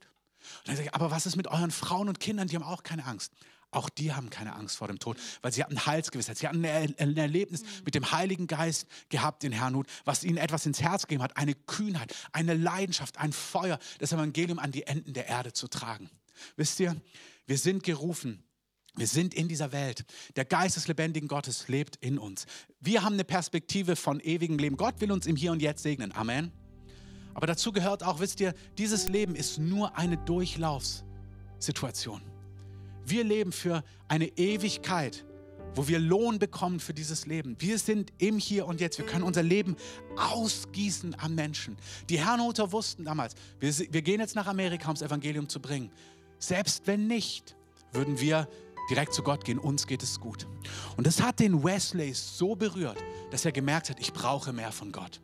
[0.60, 2.48] Und dann sage ich, aber was ist mit euren Frauen und Kindern?
[2.48, 3.32] Die haben auch keine Angst.
[3.72, 6.38] Auch die haben keine Angst vor dem Tod, weil sie hatten Heilsgewissheit.
[6.38, 10.82] Sie hatten ein Erlebnis mit dem Heiligen Geist gehabt in Herrnhut, was ihnen etwas ins
[10.82, 11.36] Herz gegeben hat.
[11.36, 16.10] Eine Kühnheit, eine Leidenschaft, ein Feuer, das Evangelium an die Enden der Erde zu tragen.
[16.56, 16.96] Wisst ihr,
[17.46, 18.42] wir sind gerufen,
[18.96, 20.06] wir sind in dieser Welt.
[20.36, 22.46] Der Geist des lebendigen Gottes lebt in uns.
[22.80, 24.78] Wir haben eine Perspektive von ewigem Leben.
[24.78, 26.12] Gott will uns im Hier und Jetzt segnen.
[26.14, 26.52] Amen.
[27.36, 32.37] Aber dazu gehört auch, wisst ihr, dieses Leben ist nur eine Durchlaufssituation.
[33.10, 35.26] Wir leben für eine Ewigkeit,
[35.76, 37.56] wo wir Lohn bekommen für dieses Leben.
[37.60, 38.98] Wir sind im Hier und Jetzt.
[38.98, 39.78] Wir können unser Leben
[40.18, 41.78] ausgießen an Menschen.
[42.10, 45.90] Die Herrnhuter wussten damals, wir, wir gehen jetzt nach Amerika, um das Evangelium zu bringen.
[46.38, 47.56] Selbst wenn nicht,
[47.94, 48.50] würden wir
[48.90, 49.58] direkt zu Gott gehen.
[49.58, 50.46] Uns geht es gut.
[50.98, 53.02] Und das hat den Wesley so berührt,
[53.32, 55.22] dass er gemerkt hat, ich brauche mehr von Gott.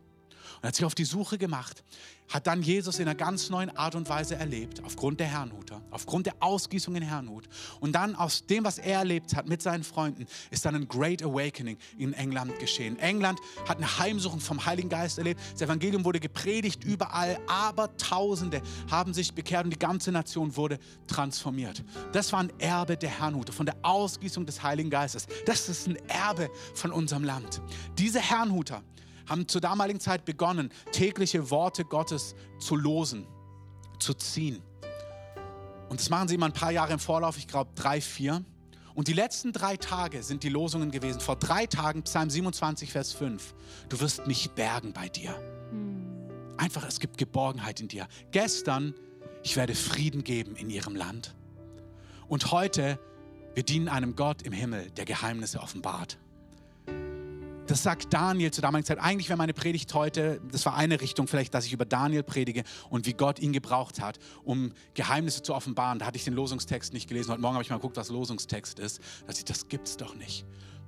[0.63, 1.83] Und hat sich auf die Suche gemacht,
[2.29, 6.25] hat dann Jesus in einer ganz neuen Art und Weise erlebt, aufgrund der Herrnhuter, aufgrund
[6.25, 7.49] der Ausgießung in Herrnhut.
[7.81, 11.21] Und dann aus dem, was er erlebt hat mit seinen Freunden, ist dann ein Great
[11.21, 12.97] Awakening in England geschehen.
[12.99, 15.41] England hat eine Heimsuchung vom Heiligen Geist erlebt.
[15.51, 20.79] Das Evangelium wurde gepredigt überall, aber Tausende haben sich bekehrt und die ganze Nation wurde
[21.07, 21.83] transformiert.
[22.13, 25.27] Das war ein Erbe der Herrnhuter, von der Ausgießung des Heiligen Geistes.
[25.45, 27.61] Das ist ein Erbe von unserem Land.
[27.97, 28.81] Diese Herrnhuter
[29.27, 33.27] haben zur damaligen Zeit begonnen, tägliche Worte Gottes zu losen,
[33.99, 34.61] zu ziehen.
[35.89, 38.43] Und das machen sie immer ein paar Jahre im Vorlauf, ich glaube drei, vier.
[38.95, 41.19] Und die letzten drei Tage sind die Losungen gewesen.
[41.19, 43.55] Vor drei Tagen, Psalm 27, Vers 5.
[43.89, 45.35] Du wirst mich bergen bei dir.
[46.57, 48.07] Einfach, es gibt Geborgenheit in dir.
[48.31, 48.93] Gestern,
[49.41, 51.35] ich werde Frieden geben in ihrem Land.
[52.27, 52.99] Und heute,
[53.55, 56.17] wir dienen einem Gott im Himmel, der Geheimnisse offenbart.
[57.67, 58.99] Das sagt Daniel zur damaligen Zeit.
[58.99, 62.63] Eigentlich wäre meine Predigt heute, das war eine Richtung vielleicht, dass ich über Daniel predige
[62.89, 65.99] und wie Gott ihn gebraucht hat, um Geheimnisse zu offenbaren.
[65.99, 67.31] Da hatte ich den Losungstext nicht gelesen.
[67.31, 68.99] Heute Morgen habe ich mal geguckt, was Losungstext ist.
[69.25, 70.45] Da ich, das gibt's doch nicht.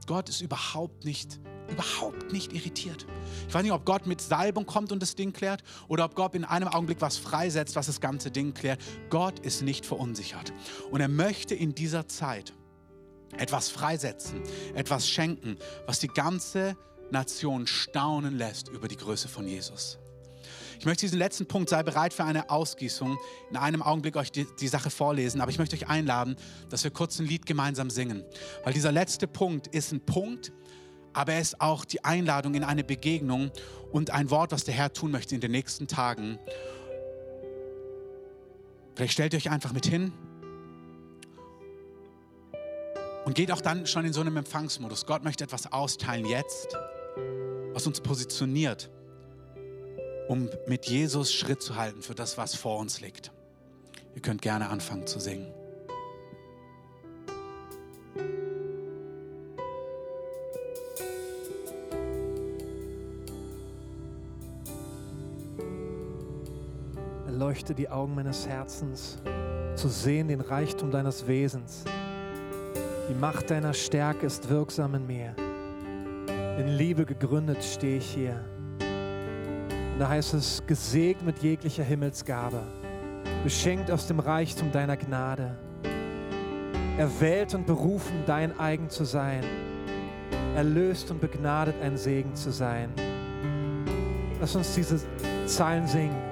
[0.08, 3.08] Gott ist überhaupt nicht, überhaupt nicht irritiert.
[3.48, 6.36] Ich weiß nicht, ob Gott mit Salbung kommt und das Ding klärt oder ob Gott
[6.36, 8.80] in einem Augenblick was freisetzt, was das ganze Ding klärt.
[9.10, 10.54] Gott ist nicht verunsichert.
[10.92, 12.54] Und er möchte in dieser Zeit
[13.38, 14.42] etwas freisetzen,
[14.74, 16.76] etwas schenken, was die ganze
[17.12, 20.00] Nation staunen lässt über die Größe von Jesus.
[20.80, 23.18] Ich möchte diesen letzten Punkt, sei bereit für eine Ausgießung,
[23.50, 26.36] in einem Augenblick euch die, die, Sache vorlesen, aber ich möchte euch einladen,
[26.70, 28.24] dass wir kurz ein Lied gemeinsam singen.
[28.64, 30.52] Weil dieser letzte Punkt ist ein Punkt,
[31.14, 33.52] aber er ist auch die Einladung in eine Begegnung
[33.92, 36.38] und ein Wort, was der Herr tun möchte in den nächsten Tagen.
[38.96, 40.12] Vielleicht stellt ihr euch einfach mit hin
[43.26, 45.06] und geht auch dann schon in so einem Empfangsmodus.
[45.06, 46.78] Gott möchte etwas austeilen jetzt,
[47.74, 48.90] was uns positioniert,
[50.28, 53.32] um mit Jesus Schritt zu halten für das, was vor uns liegt.
[54.14, 55.52] Ihr könnt gerne anfangen zu singen.
[67.26, 69.18] Erleuchte die Augen meines Herzens,
[69.76, 71.84] zu sehen den Reichtum deines Wesens
[73.10, 75.36] die Macht deiner Stärke ist wirksam in mir.
[76.58, 78.44] In Liebe gegründet stehe ich hier.
[78.80, 82.62] Und da heißt es, gesegnet mit jeglicher Himmelsgabe,
[83.44, 85.58] beschenkt aus dem Reichtum deiner Gnade,
[86.98, 89.44] erwählt und berufen, dein eigen zu sein,
[90.56, 92.90] erlöst und begnadet, ein Segen zu sein.
[94.40, 95.00] Lass uns diese
[95.46, 96.25] Zeilen singen.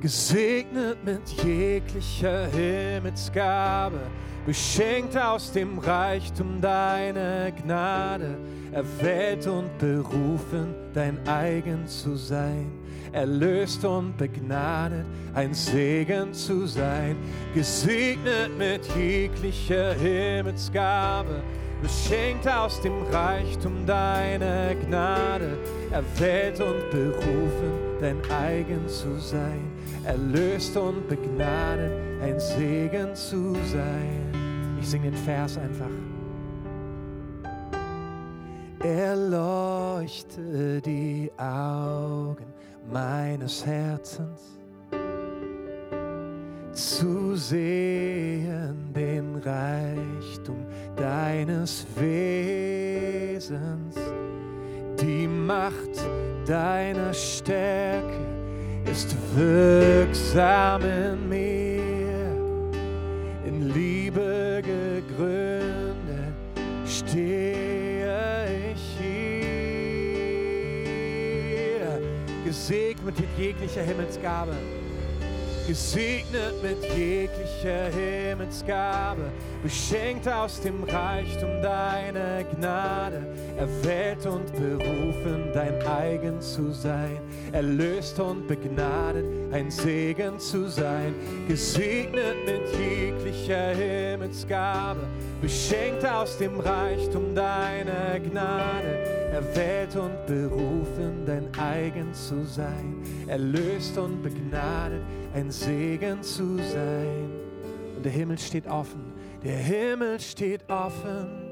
[0.00, 4.00] Gesegnet mit jeglicher Himmelsgabe,
[4.44, 8.36] beschenkt aus dem Reichtum deiner Gnade,
[8.72, 12.70] erwählt und berufen, dein eigen zu sein,
[13.12, 17.16] erlöst und begnadet, ein Segen zu sein,
[17.54, 21.42] gesegnet mit jeglicher Himmelsgabe,
[21.82, 25.58] beschenkt aus dem Reichtum deiner Gnade,
[25.90, 29.75] erwählt und berufen, dein eigen zu sein
[30.06, 31.92] erlöst und begnadet,
[32.22, 34.32] ein Segen zu sein.
[34.80, 35.90] Ich singe den Vers einfach.
[38.84, 42.46] Erleuchte die Augen
[42.92, 44.42] meines Herzens,
[46.72, 53.56] zu sehen den Reichtum deines Wesens,
[55.00, 55.96] die Macht
[56.46, 58.35] deiner Stärke
[58.90, 62.32] ist wirksam in mir,
[63.44, 66.34] in Liebe gegründet
[66.86, 70.28] stehe ich hier,
[72.44, 74.54] gesegnet mit jeglicher Himmelsgabe
[75.66, 86.40] gesegnet mit jeglicher Himmelsgabe, beschenkt aus dem Reichtum deiner Gnade, erwählt und berufen, dein eigen
[86.40, 87.20] zu sein,
[87.52, 91.14] erlöst und begnadet, ein Segen zu sein,
[91.48, 95.00] gesegnet mit jeglicher Himmelsgabe,
[95.40, 98.98] beschenkt aus dem Reichtum deiner Gnade,
[99.32, 105.02] erwählt und berufen, dein eigen zu sein, erlöst und begnadet,
[105.34, 107.30] ein Segen zu sein.
[107.96, 109.12] Und der Himmel steht offen,
[109.44, 111.45] der Himmel steht offen.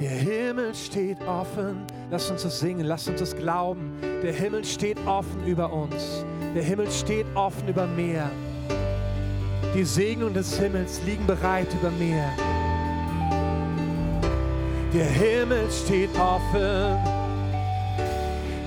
[0.00, 1.84] Der Himmel steht offen.
[2.08, 3.98] Lass uns das singen, lass uns das glauben.
[4.22, 6.24] Der Himmel steht offen über uns.
[6.54, 8.30] Der Himmel steht offen über mir.
[9.74, 12.24] Die Segnungen des Himmels liegen bereit über mir.
[14.94, 16.96] Der Himmel steht offen.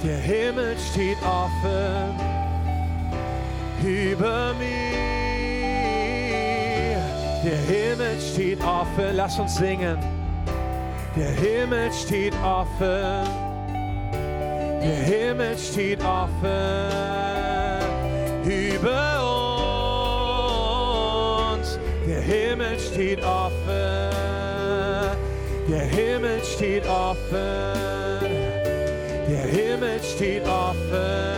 [0.04, 2.20] Der Himmel steht offen
[3.84, 4.92] über mir.
[7.44, 9.16] Der Himmel steht offen.
[9.16, 10.21] Lass uns singen.
[11.16, 13.28] Der Himmel steht offen.
[14.82, 17.12] Der Himmel steht offen
[18.46, 19.20] über
[21.52, 21.78] uns.
[22.08, 24.12] Der Himmel steht offen.
[25.68, 28.30] Der Himmel steht offen.
[29.28, 31.36] Der Himmel steht offen.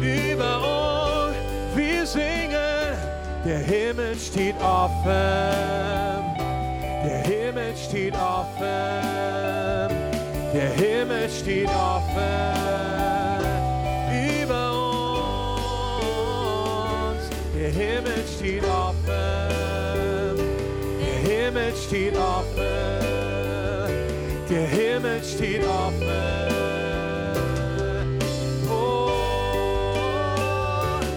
[0.00, 1.36] Über uns,
[1.74, 2.96] wir singen.
[3.44, 6.23] Der Himmel steht offen.
[7.94, 9.90] Der steht offen.
[10.52, 12.24] Der Himmel steht offen.
[14.42, 14.72] Über
[17.12, 17.22] uns.
[17.54, 19.54] Der Himmel steht offen.
[21.22, 22.66] Himmel steht offen.
[24.50, 26.10] Der Himmel steht offen.
[28.68, 29.10] Oh,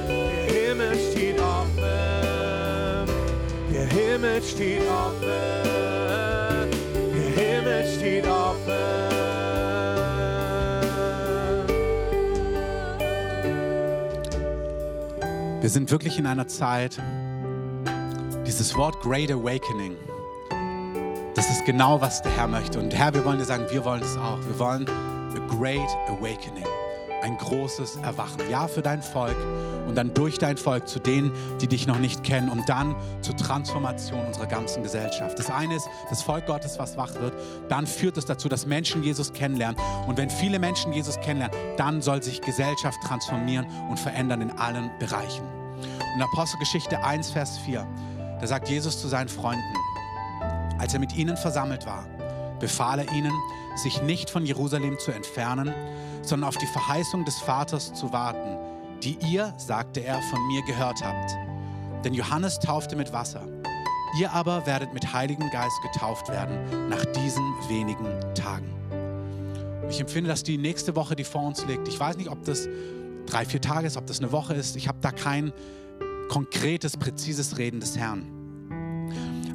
[0.08, 3.08] der Himmel steht offen.
[3.74, 5.77] Der Himmel steht offen.
[15.68, 16.98] Wir sind wirklich in einer Zeit,
[18.46, 19.98] dieses Wort Great Awakening,
[21.36, 22.80] das ist genau, was der Herr möchte.
[22.80, 24.40] Und Herr, wir wollen dir sagen, wir wollen es auch.
[24.48, 26.64] Wir wollen a Great Awakening,
[27.22, 28.50] ein großes Erwachen.
[28.50, 29.36] Ja, für dein Volk
[29.86, 33.36] und dann durch dein Volk zu denen, die dich noch nicht kennen und dann zur
[33.36, 35.38] Transformation unserer ganzen Gesellschaft.
[35.38, 37.34] Das eine ist das Volk Gottes, was wach wird.
[37.68, 39.76] Dann führt es dazu, dass Menschen Jesus kennenlernen.
[40.08, 44.90] Und wenn viele Menschen Jesus kennenlernen, dann soll sich Gesellschaft transformieren und verändern in allen
[44.98, 45.57] Bereichen.
[46.16, 47.86] In Apostelgeschichte 1, Vers 4,
[48.40, 49.64] da sagt Jesus zu seinen Freunden,
[50.80, 52.06] als er mit ihnen versammelt war,
[52.60, 53.34] befahl er ihnen,
[53.76, 55.74] sich nicht von Jerusalem zu entfernen,
[56.22, 58.58] sondern auf die Verheißung des Vaters zu warten,
[59.04, 61.36] die ihr, sagte er, von mir gehört habt.
[62.04, 63.46] Denn Johannes taufte mit Wasser,
[64.20, 68.74] ihr aber werdet mit Heiligen Geist getauft werden nach diesen wenigen Tagen.
[69.84, 72.44] Und ich empfinde, dass die nächste Woche, die vor uns liegt, ich weiß nicht, ob
[72.46, 72.68] das
[73.28, 75.54] drei, vier Tage ist, ob das eine Woche ist, ich habe da kein
[76.30, 78.26] konkretes, präzises Reden des Herrn.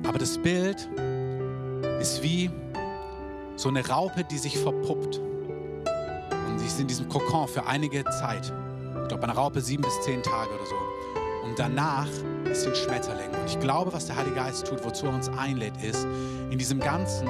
[0.07, 0.89] Aber das Bild
[2.01, 2.51] ist wie
[3.57, 5.19] so eine Raupe, die sich verpuppt.
[5.19, 8.53] Und sie ist in diesem Kokon für einige Zeit.
[9.03, 10.75] Ich glaube, eine Raupe sieben bis zehn Tage oder so.
[11.45, 12.09] Und danach
[12.51, 13.31] ist sie ein Schmetterling.
[13.31, 16.07] Und ich glaube, was der Heilige Geist tut, wozu er uns einlädt, ist,
[16.51, 17.29] in diesem Ganzen,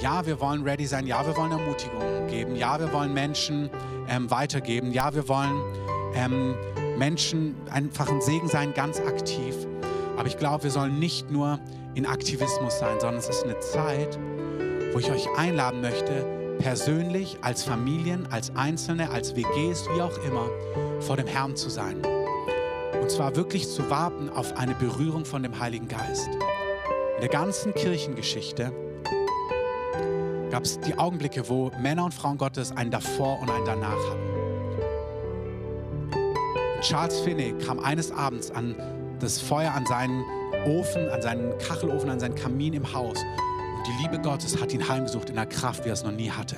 [0.00, 3.70] ja, wir wollen ready sein, ja, wir wollen Ermutigung geben, ja, wir wollen Menschen
[4.08, 5.60] ähm, weitergeben, ja, wir wollen
[6.14, 6.54] ähm,
[6.98, 9.54] Menschen einfach ein Segen sein, ganz aktiv.
[10.16, 11.58] Aber ich glaube, wir sollen nicht nur
[11.94, 14.18] in Aktivismus sein, sondern es ist eine Zeit,
[14.92, 20.48] wo ich euch einladen möchte, persönlich, als Familien, als Einzelne, als WGs, wie auch immer,
[21.00, 22.02] vor dem Herrn zu sein.
[23.00, 26.28] Und zwar wirklich zu warten auf eine Berührung von dem Heiligen Geist.
[26.28, 28.72] In der ganzen Kirchengeschichte
[30.52, 34.20] gab es die Augenblicke, wo Männer und Frauen Gottes ein Davor und ein Danach hatten.
[36.82, 38.76] Charles Finney kam eines Abends an
[39.18, 40.22] das Feuer, an seinen
[40.66, 43.16] Ofen, an seinen Kachelofen, an seinen Kamin im Haus.
[43.18, 46.30] Und die Liebe Gottes hat ihn heimgesucht in einer Kraft, wie er es noch nie
[46.30, 46.56] hatte.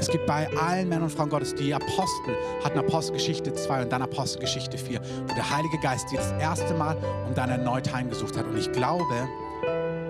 [0.00, 4.02] Es gibt bei allen Männern und Frauen Gottes, die Apostel hatten Apostelgeschichte 2 und dann
[4.02, 6.96] Apostelgeschichte 4, wo der Heilige Geist die das erste Mal
[7.28, 8.44] und dann erneut heimgesucht hat.
[8.44, 9.28] Und ich glaube,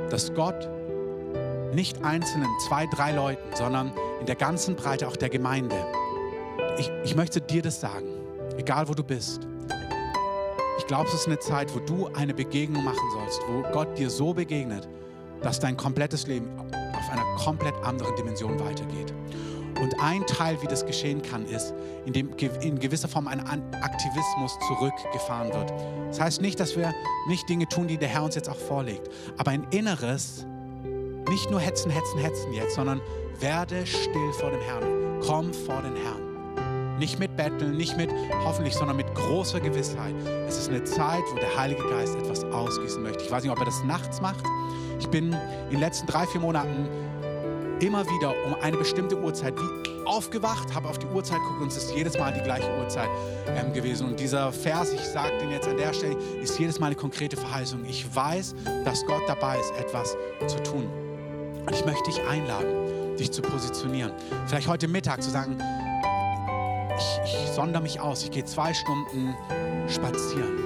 [0.08, 0.70] dass Gott
[1.74, 5.76] nicht einzelnen, zwei, drei Leuten, sondern in der ganzen Breite auch der Gemeinde.
[6.78, 8.06] Ich, ich möchte dir das sagen,
[8.56, 9.46] egal wo du bist.
[10.78, 14.10] Ich glaube, es ist eine Zeit, wo du eine Begegnung machen sollst, wo Gott dir
[14.10, 14.88] so begegnet,
[15.42, 19.12] dass dein komplettes Leben auf einer komplett anderen Dimension weitergeht.
[19.80, 21.72] Und ein Teil, wie das geschehen kann, ist,
[22.04, 22.30] indem
[22.62, 25.72] in gewisser Form ein Aktivismus zurückgefahren wird.
[26.08, 26.92] Das heißt nicht, dass wir
[27.28, 30.46] nicht Dinge tun, die der Herr uns jetzt auch vorlegt, aber ein inneres,
[31.28, 33.00] nicht nur hetzen, hetzen, hetzen jetzt, sondern
[33.40, 35.20] werde still vor dem Herrn.
[35.24, 36.98] Komm vor den Herrn.
[36.98, 38.10] Nicht mit Betteln, nicht mit
[38.44, 40.14] hoffentlich, sondern mit großer Gewissheit.
[40.48, 43.22] Es ist eine Zeit, wo der Heilige Geist etwas ausgießen möchte.
[43.22, 44.44] Ich weiß nicht, ob er das nachts macht.
[44.98, 46.88] Ich bin in den letzten drei, vier Monaten
[47.80, 51.76] immer wieder um eine bestimmte Uhrzeit wie aufgewacht, habe auf die Uhrzeit geguckt und es
[51.76, 53.08] ist jedes Mal die gleiche Uhrzeit
[53.46, 54.08] ähm, gewesen.
[54.08, 57.36] Und dieser Vers, ich sage den jetzt an der Stelle, ist jedes Mal eine konkrete
[57.36, 57.84] Verheißung.
[57.84, 60.16] Ich weiß, dass Gott dabei ist, etwas
[60.48, 61.07] zu tun.
[61.68, 64.10] Und ich möchte dich einladen, dich zu positionieren.
[64.46, 65.58] Vielleicht heute Mittag zu sagen,
[66.96, 69.34] ich, ich sondere mich aus, ich gehe zwei Stunden
[69.86, 70.56] spazieren.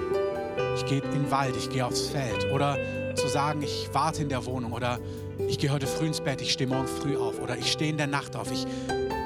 [0.76, 2.53] Ich gehe in den Wald, ich gehe aufs Feld.
[2.53, 2.78] Oder
[3.16, 4.72] zu sagen, ich warte in der Wohnung.
[4.72, 5.00] Oder
[5.48, 7.40] ich gehe heute früh ins Bett, ich stehe morgen früh auf.
[7.40, 8.53] Oder ich stehe in der Nacht auf.
[8.53, 8.64] Ich,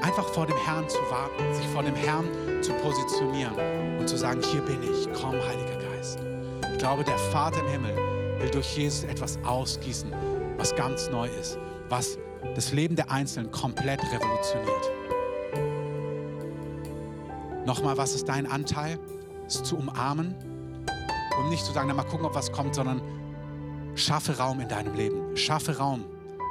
[0.01, 2.25] einfach vor dem Herrn zu warten, sich vor dem Herrn
[2.63, 6.21] zu positionieren und zu sagen, hier bin ich, komm, Heiliger Geist.
[6.73, 7.95] Ich glaube, der Vater im Himmel
[8.39, 10.11] will durch Jesus etwas ausgießen,
[10.57, 11.59] was ganz neu ist,
[11.89, 12.19] was
[12.55, 14.91] das Leben der Einzelnen komplett revolutioniert.
[17.67, 18.99] Nochmal, was ist dein Anteil?
[19.47, 20.35] Es zu umarmen
[21.39, 23.01] und nicht zu sagen, na mal gucken, ob was kommt, sondern
[23.95, 25.37] schaffe Raum in deinem Leben.
[25.37, 26.05] Schaffe Raum.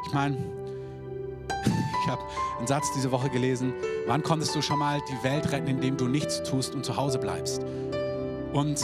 [0.08, 0.38] Ich meine,
[2.04, 2.22] ich habe
[2.58, 3.74] einen Satz diese Woche gelesen.
[4.08, 7.18] Wann konntest du schon mal die Welt retten, indem du nichts tust und zu Hause
[7.18, 7.66] bleibst?
[8.54, 8.82] Und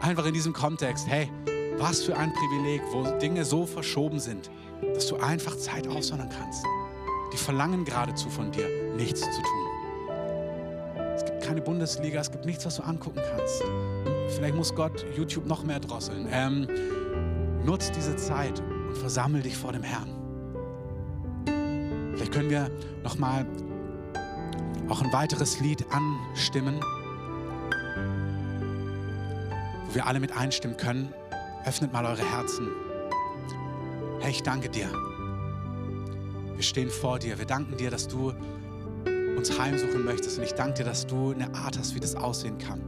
[0.00, 1.30] einfach in diesem Kontext, hey,
[1.78, 4.50] was für ein Privileg, wo Dinge so verschoben sind,
[4.94, 6.64] dass du einfach Zeit aussondern kannst.
[7.32, 9.66] Die verlangen geradezu von dir, nichts zu tun.
[11.16, 13.62] Es gibt keine Bundesliga, es gibt nichts, was du angucken kannst.
[14.28, 16.28] Vielleicht muss Gott YouTube noch mehr drosseln.
[16.30, 16.68] Ähm,
[17.64, 20.10] Nutz diese Zeit und versammel dich vor dem Herrn.
[22.14, 22.70] Vielleicht können wir
[23.02, 23.46] noch mal
[24.88, 26.78] auch ein weiteres Lied anstimmen,
[29.86, 31.12] wo wir alle mit einstimmen können.
[31.64, 32.68] Öffnet mal eure Herzen.
[34.24, 34.90] Herr, ich danke dir.
[36.54, 37.38] Wir stehen vor dir.
[37.38, 38.32] Wir danken dir, dass du
[39.36, 40.38] uns heimsuchen möchtest.
[40.38, 42.80] Und ich danke dir, dass du eine Art hast, wie das aussehen kann.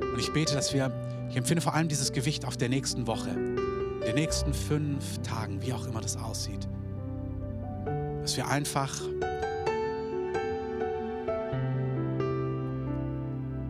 [0.00, 0.90] Und ich bete, dass wir,
[1.30, 5.72] ich empfinde vor allem dieses Gewicht auf der nächsten Woche, den nächsten fünf Tagen, wie
[5.72, 6.66] auch immer das aussieht,
[8.22, 8.92] dass wir einfach,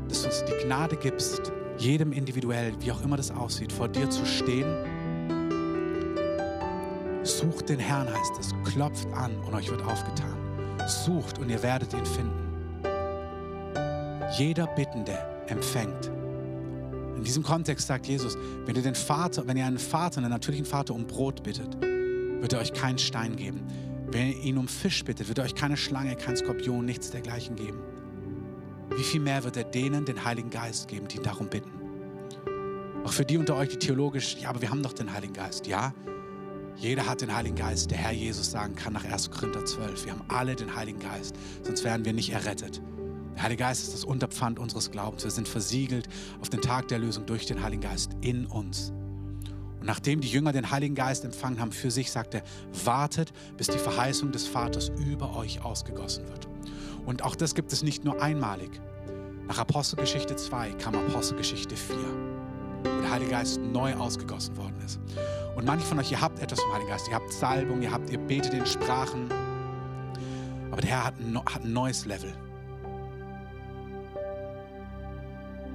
[0.09, 4.09] dass du uns die Gnade gibst, jedem individuell, wie auch immer das aussieht, vor dir
[4.09, 4.96] zu stehen.
[7.27, 10.37] Sucht den Herrn, heißt es, klopft an und euch wird aufgetan.
[10.87, 12.47] Sucht und ihr werdet ihn finden.
[14.39, 15.19] Jeder Bittende
[15.49, 16.07] empfängt.
[17.17, 20.67] In diesem Kontext sagt Jesus, wenn ihr den Vater, wenn ihr einen Vater, einen natürlichen
[20.67, 23.67] Vater um Brot bittet, wird er euch keinen Stein geben.
[24.07, 27.57] Wenn ihr ihn um Fisch bittet, wird er euch keine Schlange, kein Skorpion, nichts dergleichen
[27.57, 27.81] geben.
[28.95, 31.73] Wie viel mehr wird er denen den Heiligen Geist geben, die ihn darum bitten?
[33.05, 35.67] Auch für die unter euch, die theologisch, ja, aber wir haben doch den Heiligen Geist.
[35.67, 35.93] Ja,
[36.77, 37.91] jeder hat den Heiligen Geist.
[37.91, 39.31] Der Herr Jesus sagen kann nach 1.
[39.31, 42.83] Korinther 12, wir haben alle den Heiligen Geist, sonst wären wir nicht errettet.
[43.35, 45.25] Der Heilige Geist ist das Unterpfand unseres Glaubens.
[45.25, 46.09] Wir sind versiegelt
[46.41, 48.93] auf den Tag der Lösung durch den Heiligen Geist in uns.
[49.81, 52.43] Und nachdem die Jünger den Heiligen Geist empfangen haben für sich, sagt er,
[52.85, 56.49] wartet, bis die Verheißung des Vaters über euch ausgegossen wird.
[57.05, 58.71] Und auch das gibt es nicht nur einmalig.
[59.47, 64.99] Nach Apostelgeschichte 2 kam Apostelgeschichte 4, wo der Heilige Geist neu ausgegossen worden ist.
[65.57, 68.11] Und manche von euch, ihr habt etwas vom Heiligen Geist, ihr habt Salbung, ihr, habt,
[68.11, 69.31] ihr betet in Sprachen,
[70.71, 72.33] aber der Herr hat ein, hat ein neues Level.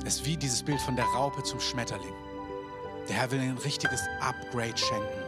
[0.06, 2.14] Es ist wie dieses Bild von der Raupe zum Schmetterling.
[3.10, 5.20] Der Herr will ein richtiges Upgrade schenken.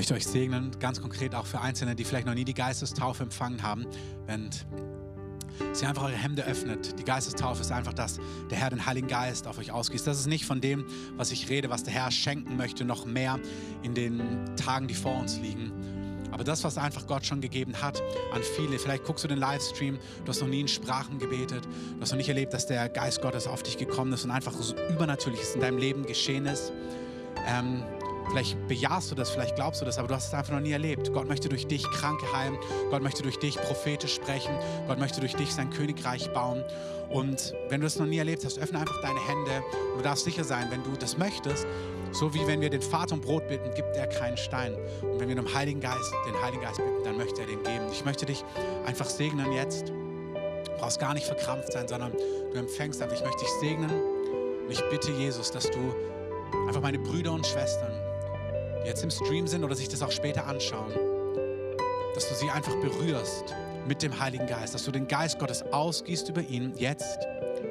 [0.00, 3.62] Möchte euch segnen, ganz konkret auch für Einzelne, die vielleicht noch nie die Geistestaufe empfangen
[3.62, 3.84] haben,
[4.24, 4.48] wenn
[5.74, 6.98] sie einfach eure Hände öffnet.
[6.98, 10.06] Die Geistestaufe ist einfach, dass der Herr den Heiligen Geist auf euch ausgießt.
[10.06, 10.86] Das ist nicht von dem,
[11.18, 13.38] was ich rede, was der Herr schenken möchte, noch mehr
[13.82, 15.70] in den Tagen, die vor uns liegen.
[16.30, 19.98] Aber das, was einfach Gott schon gegeben hat an viele, vielleicht guckst du den Livestream,
[20.24, 23.20] du hast noch nie in Sprachen gebetet, du hast noch nicht erlebt, dass der Geist
[23.20, 26.72] Gottes auf dich gekommen ist und einfach so Übernatürliches in deinem Leben geschehen ist.
[27.46, 27.82] Ähm,
[28.30, 30.70] Vielleicht bejahst du das, vielleicht glaubst du das, aber du hast es einfach noch nie
[30.70, 31.12] erlebt.
[31.12, 32.56] Gott möchte durch dich Kranke heilen.
[32.90, 34.54] Gott möchte durch dich prophetisch sprechen.
[34.86, 36.64] Gott möchte durch dich sein Königreich bauen.
[37.08, 39.64] Und wenn du das noch nie erlebt hast, öffne einfach deine Hände.
[39.92, 41.66] Und du darfst sicher sein, wenn du das möchtest,
[42.12, 44.74] so wie wenn wir den Vater um Brot bitten, gibt er keinen Stein.
[45.02, 47.86] Und wenn wir den Heiligen Geist, den Heiligen Geist bitten, dann möchte er den geben.
[47.90, 48.44] Ich möchte dich
[48.86, 49.88] einfach segnen jetzt.
[49.88, 53.16] Du brauchst gar nicht verkrampft sein, sondern du empfängst einfach.
[53.16, 53.90] Ich möchte dich segnen.
[53.90, 55.94] Und ich bitte Jesus, dass du
[56.68, 57.90] einfach meine Brüder und Schwestern
[58.82, 60.92] die jetzt im Stream sind oder sich das auch später anschauen,
[62.14, 63.54] dass du sie einfach berührst
[63.86, 67.18] mit dem Heiligen Geist, dass du den Geist Gottes ausgießt über ihn, jetzt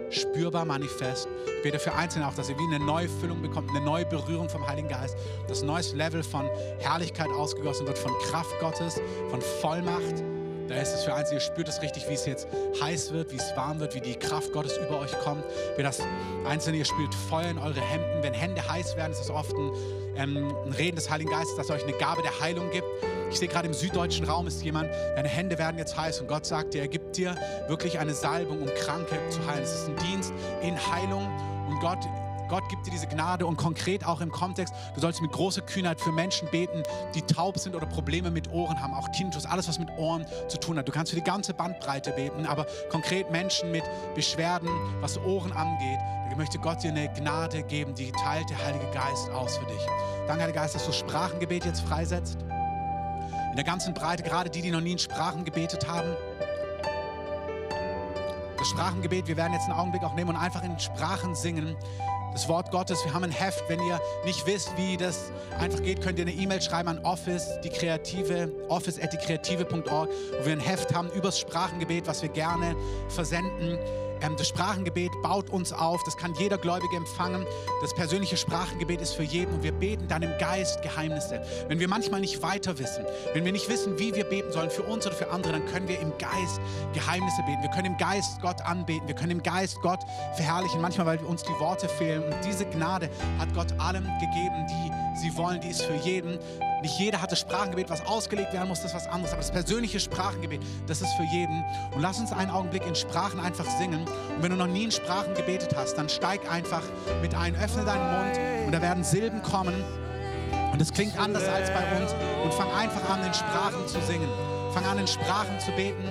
[0.09, 1.27] spürbar manifest.
[1.57, 4.49] Ich bete für Einzelne auch, dass ihr wie eine neue Füllung bekommt, eine neue Berührung
[4.49, 5.15] vom Heiligen Geist,
[5.47, 6.49] dass ein neues Level von
[6.79, 8.99] Herrlichkeit ausgegossen wird, von Kraft Gottes,
[9.29, 10.23] von Vollmacht.
[10.69, 12.47] Da ist es für Einzelne, ihr spürt es richtig, wie es jetzt
[12.81, 15.43] heiß wird, wie es warm wird, wie die Kraft Gottes über euch kommt.
[15.75, 15.99] Wie das
[16.47, 18.21] Einzelne, ihr spürt Feuer in eure Hemden.
[18.21, 19.71] Wenn Hände heiß werden, ist es oft ein
[20.19, 22.87] ähm, ein Reden des Heiligen Geistes, dass er euch eine Gabe der Heilung gibt.
[23.31, 26.45] Ich sehe gerade im süddeutschen Raum ist jemand, deine Hände werden jetzt heiß und Gott
[26.45, 27.35] sagt dir, er gibt dir
[27.67, 29.63] wirklich eine Salbung, um Kranke zu heilen.
[29.63, 31.27] Es ist ein Dienst in Heilung
[31.67, 31.99] und Gott
[32.49, 36.01] Gott gibt dir diese Gnade und konkret auch im Kontext, du sollst mit großer Kühnheit
[36.01, 36.83] für Menschen beten,
[37.13, 40.59] die taub sind oder Probleme mit Ohren haben, auch Tinnitus, alles was mit Ohren zu
[40.59, 40.87] tun hat.
[40.87, 43.83] Du kannst für die ganze Bandbreite beten, aber konkret Menschen mit
[44.15, 44.69] Beschwerden,
[44.99, 49.29] was Ohren angeht, da möchte Gott dir eine Gnade geben, die teilt der Heilige Geist
[49.31, 49.81] aus für dich.
[50.27, 52.37] Danke, Heiliger Geist, dass du Sprachengebet jetzt freisetzt.
[53.49, 56.15] In der ganzen Breite, gerade die, die noch nie in Sprachen gebetet haben.
[58.57, 61.75] Das Sprachengebet, wir werden jetzt einen Augenblick auch nehmen und einfach in Sprachen singen
[62.33, 63.03] das Wort Gottes.
[63.05, 63.63] Wir haben ein Heft.
[63.67, 67.59] Wenn ihr nicht wisst, wie das einfach geht, könnt ihr eine E-Mail schreiben an office,
[67.63, 70.09] die kreative, office.diekreative.org,
[70.39, 72.75] wo wir ein Heft haben übers Sprachengebet, was wir gerne
[73.09, 73.77] versenden.
[74.21, 77.45] Ähm, das Sprachengebet baut uns auf, das kann jeder Gläubige empfangen.
[77.81, 81.41] Das persönliche Sprachengebet ist für jeden und wir beten dann im Geist Geheimnisse.
[81.67, 84.83] Wenn wir manchmal nicht weiter wissen, wenn wir nicht wissen, wie wir beten sollen, für
[84.83, 86.59] uns oder für andere, dann können wir im Geist
[86.93, 87.61] Geheimnisse beten.
[87.61, 89.99] Wir können im Geist Gott anbeten, wir können im Geist Gott
[90.35, 92.23] verherrlichen, manchmal, weil uns die Worte fehlen.
[92.23, 96.39] Und diese Gnade hat Gott allen gegeben, die sie wollen, die ist für jeden.
[96.81, 99.33] Nicht jeder hat das Sprachengebet, was ausgelegt werden muss, das ist was anderes.
[99.33, 101.63] Aber das persönliche Sprachengebet, das ist für jeden.
[101.93, 104.05] Und lass uns einen Augenblick in Sprachen einfach singen.
[104.07, 106.83] Und wenn du noch nie in Sprachen gebetet hast, dann steig einfach
[107.21, 109.83] mit ein, öffne deinen Mund und da werden Silben kommen.
[110.71, 112.13] Und es klingt anders als bei uns.
[112.43, 114.29] Und fang einfach an, in Sprachen zu singen.
[114.73, 116.03] Fang an, in Sprachen zu beten.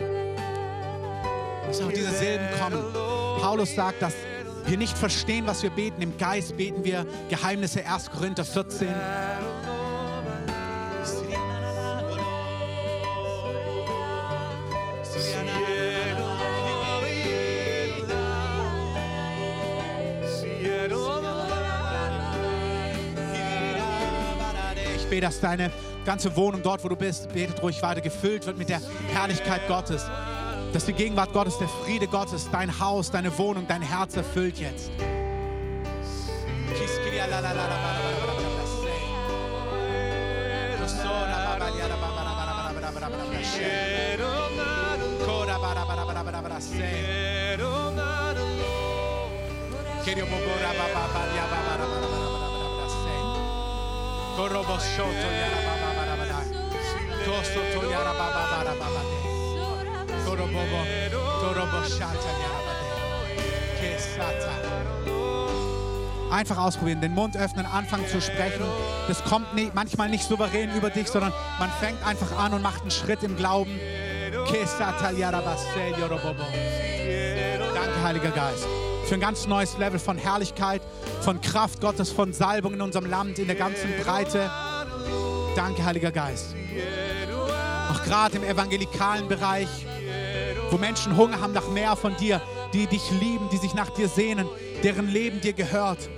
[1.66, 2.82] Dass auch diese Silben kommen.
[3.40, 4.14] Paulus sagt, dass
[4.66, 6.02] wir nicht verstehen, was wir beten.
[6.02, 8.88] Im Geist beten wir Geheimnisse 1 Korinther 14.
[25.18, 25.70] bete, dass deine
[26.04, 28.80] ganze Wohnung dort, wo du bist, betet ruhig weiter, gefüllt wird mit der
[29.12, 30.06] Herrlichkeit Gottes.
[30.72, 34.90] Dass die Gegenwart Gottes, der Friede Gottes, dein Haus, deine Wohnung, dein Herz erfüllt jetzt.
[66.30, 68.64] Einfach ausprobieren, den Mund öffnen, anfangen zu sprechen.
[69.09, 72.82] Das kommt nicht, manchmal nicht souverän über dich, sondern man fängt einfach an und macht
[72.82, 73.80] einen Schritt im Glauben.
[77.74, 78.68] Danke, Heiliger Geist,
[79.09, 80.82] für ein ganz neues Level von Herrlichkeit,
[81.22, 84.50] von Kraft Gottes, von Salbung in unserem Land, in der ganzen Breite.
[85.56, 86.54] Danke, Heiliger Geist.
[87.90, 89.68] Auch gerade im evangelikalen Bereich,
[90.70, 92.42] wo Menschen Hunger haben nach mehr von dir,
[92.74, 94.46] die dich lieben, die sich nach dir sehnen,
[94.82, 96.11] deren Leben dir gehört.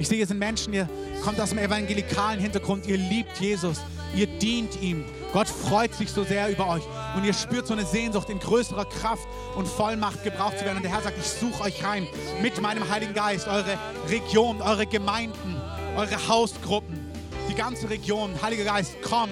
[0.00, 0.88] Ich sehe, hier sind Menschen, ihr
[1.22, 3.80] kommt aus dem evangelikalen Hintergrund, ihr liebt Jesus,
[4.16, 5.04] ihr dient ihm.
[5.32, 6.82] Gott freut sich so sehr über euch
[7.16, 10.78] und ihr spürt so eine Sehnsucht, in größerer Kraft und Vollmacht gebraucht zu werden.
[10.78, 12.06] Und der Herr sagt, ich suche euch rein
[12.42, 15.60] mit meinem Heiligen Geist, eure Region, eure Gemeinden,
[15.96, 17.10] eure Hausgruppen,
[17.48, 18.30] die die ganze Region.
[18.42, 19.30] Heiliger Geist, komm.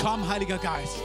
[0.00, 0.96] Komm, Heiliger Geist.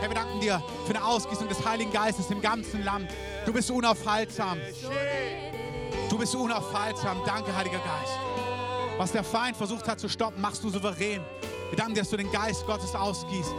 [0.00, 3.10] Herr, wir danken dir für eine Ausgießung des Heiligen Geistes im ganzen Land.
[3.44, 4.58] Du bist unaufhaltsam.
[6.08, 7.18] Du bist unaufhaltsam.
[7.26, 8.35] Danke, Heiliger Geist.
[8.98, 11.22] Was der Feind versucht hat zu stoppen, machst du souverän.
[11.68, 13.52] Wir danken dir, dass du den Geist Gottes ausgießt.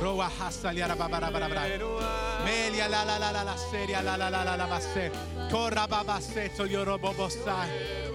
[0.00, 1.62] Roa hasta liara babara bara bara.
[2.44, 5.10] Melia la la la la la seria la la la la la basse.
[5.50, 7.68] Korra baba seto yoro bobo sai.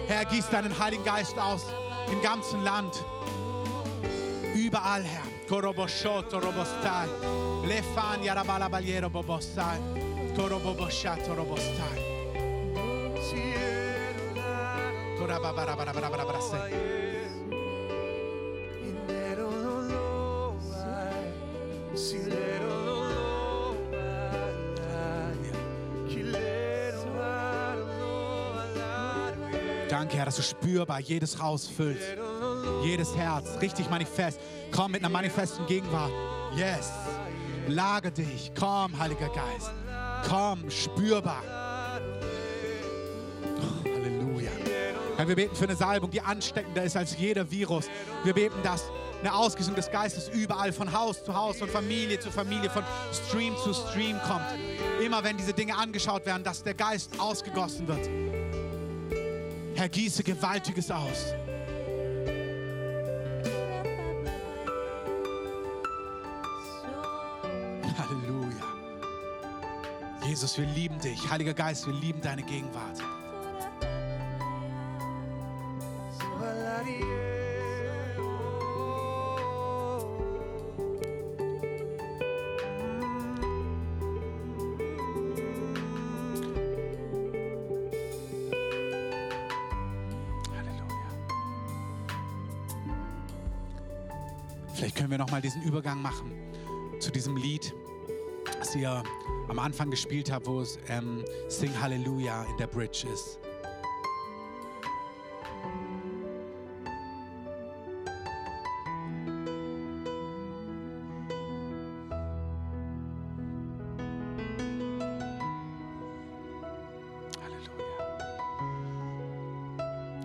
[0.08, 1.62] Herr, gieß deinen Heiligen Geist aus
[2.10, 3.04] im ganzen Land.
[4.54, 5.33] Überall, Herr.
[5.48, 7.08] Koroboshoto robostai.
[7.68, 9.78] Lefan yarabala baliero bobostai.
[10.36, 12.14] Koroboboshato robostai.
[29.88, 32.33] Danke, Herr, dass du spürbar jedes Haus füllst.
[32.84, 34.38] Jedes Herz, richtig manifest.
[34.70, 36.12] Komm mit einer manifesten Gegenwart.
[36.54, 36.92] Yes.
[37.66, 38.52] Lage dich.
[38.58, 39.72] Komm, Heiliger Geist.
[40.28, 41.42] Komm, spürbar.
[43.56, 44.50] Oh, Halleluja.
[45.16, 47.86] Herr, wir beten für eine Salbung, die ansteckender ist als jeder Virus.
[48.22, 48.84] Wir beten, dass
[49.20, 53.56] eine Ausgießung des Geistes überall von Haus zu Haus, von Familie zu Familie, von Stream
[53.64, 54.44] zu Stream kommt.
[55.02, 58.10] Immer wenn diese Dinge angeschaut werden, dass der Geist ausgegossen wird.
[59.74, 61.34] Herr, gieße Gewaltiges aus.
[70.34, 71.30] Jesus, wir lieben dich.
[71.30, 72.98] Heiliger Geist, wir lieben deine Gegenwart.
[94.74, 96.43] Vielleicht können wir noch mal diesen Übergang machen
[99.64, 103.38] Anfang gespielt habt, wo es ähm, Sing Halleluja in der Bridge ist.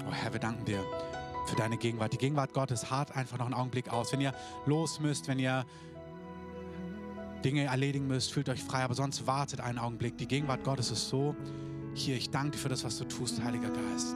[0.06, 0.84] Oh Herr, wir danken dir
[1.46, 2.12] für deine Gegenwart.
[2.12, 4.12] Die Gegenwart Gottes hart einfach noch einen Augenblick aus.
[4.12, 4.34] Wenn ihr
[4.66, 5.66] los müsst, wenn ihr
[7.44, 10.18] Dinge erledigen müsst, fühlt euch frei, aber sonst wartet einen Augenblick.
[10.18, 11.36] Die Gegenwart Gottes ist so
[11.94, 12.16] hier.
[12.16, 14.16] Ich danke dir für das, was du tust, Heiliger Geist.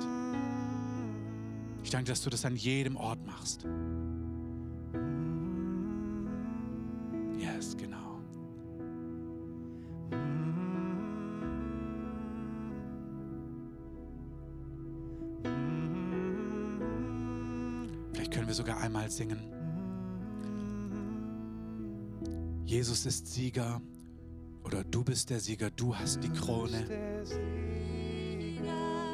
[1.84, 3.66] Ich danke, dass du das an jedem Ort machst.
[7.38, 8.20] Yes, genau.
[18.14, 19.53] Vielleicht können wir sogar einmal singen.
[22.84, 23.82] Jesus ist Sieger
[24.66, 26.84] oder du bist der Sieger, du hast die Krone,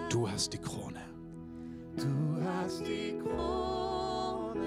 [0.09, 1.01] du hast die Krone,
[1.95, 4.59] Du hast die Krone,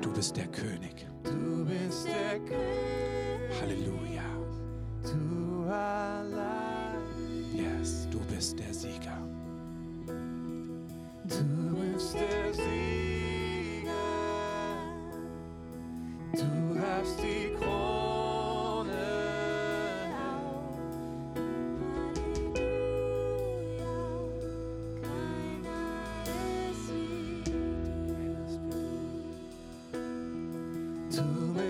[0.00, 1.06] du bist der König.
[1.22, 4.24] du bist der König, Halleluja.
[5.04, 6.98] du allein,
[7.54, 9.16] Yes, du bist der Sieger.
[11.28, 13.92] du bist der Sieger,
[16.32, 17.75] du hast die Krone,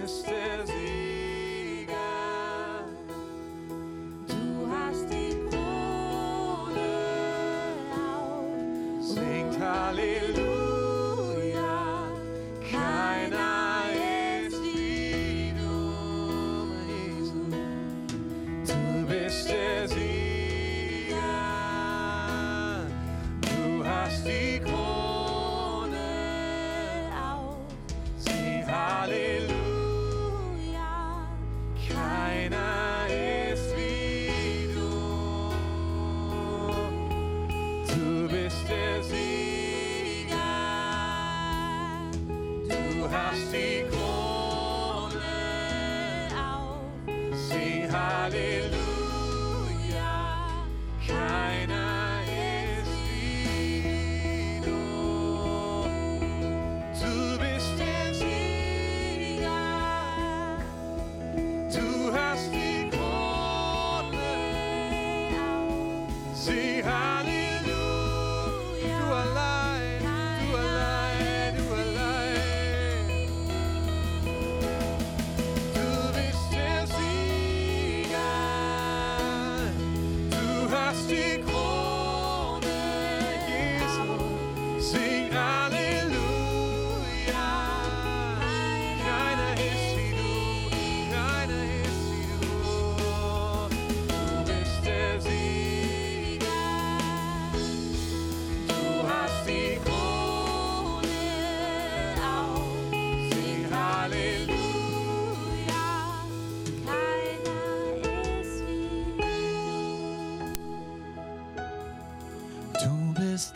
[0.06, 0.45] du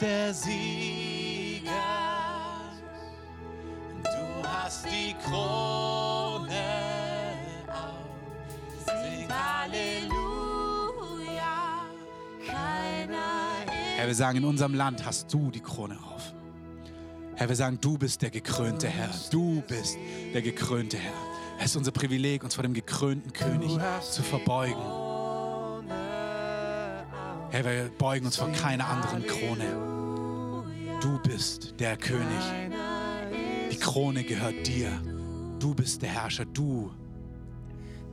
[0.00, 1.70] der Sieger.
[4.02, 6.50] Du hast die Krone
[7.68, 8.06] auf.
[8.86, 9.86] Sing Halleluja,
[12.46, 13.66] keiner
[13.96, 16.34] Herr, wir sagen, in unserem Land hast du die Krone auf.
[17.36, 19.10] Herr, wir sagen, du bist der gekrönte Herr.
[19.30, 19.96] Du bist
[20.32, 21.12] der gekrönte Herr.
[21.58, 23.78] Es ist unser Privileg, uns vor dem gekrönten König
[24.10, 24.82] zu verbeugen.
[27.50, 29.89] Herr, wir beugen uns vor keiner anderen Krone.
[31.00, 32.44] Du bist der König.
[33.72, 34.90] Die Krone gehört dir.
[35.58, 36.44] Du bist der Herrscher.
[36.44, 36.90] Du.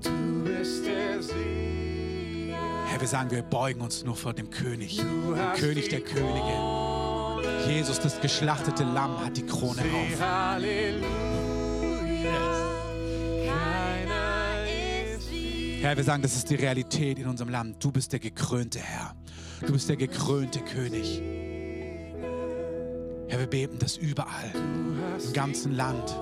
[0.01, 2.57] Du bist der Sieger.
[2.87, 4.97] Herr, wir sagen, wir beugen uns nur vor dem König.
[4.97, 7.67] Dem König der Könige.
[7.67, 10.19] Jesus, das geschlachtete Lamm, hat die Krone auf.
[15.81, 17.83] Herr, wir sagen, das ist die Realität in unserem Land.
[17.83, 19.13] Du bist der gekrönte Herr.
[19.65, 21.21] Du bist der gekrönte König.
[23.29, 26.15] Herr, wir beten das überall, im ganzen Land.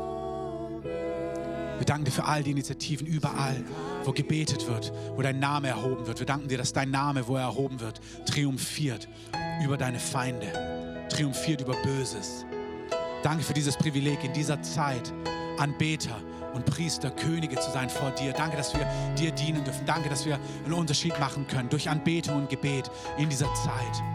[1.78, 3.64] Wir danken dir für all die Initiativen überall,
[4.06, 6.20] wo gebetet wird, wo dein Name erhoben wird.
[6.20, 9.08] Wir danken dir, dass dein Name, wo er erhoben wird, triumphiert
[9.64, 12.46] über deine Feinde, triumphiert über Böses.
[13.24, 15.14] Danke für dieses Privileg in dieser Zeit,
[15.58, 16.22] Anbeter
[16.54, 18.32] und Priester, Könige zu sein vor dir.
[18.32, 18.88] Danke, dass wir
[19.18, 19.86] dir dienen dürfen.
[19.86, 24.15] Danke, dass wir einen Unterschied machen können durch Anbetung und Gebet in dieser Zeit.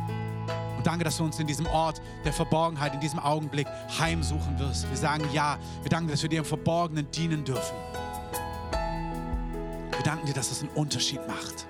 [0.80, 3.66] Und danke, dass du uns in diesem Ort der Verborgenheit, in diesem Augenblick
[3.98, 4.88] heimsuchen wirst.
[4.88, 5.58] Wir sagen ja.
[5.82, 7.76] Wir danken dass wir dir im Verborgenen dienen dürfen.
[9.90, 11.66] Wir danken dir, dass es einen Unterschied macht.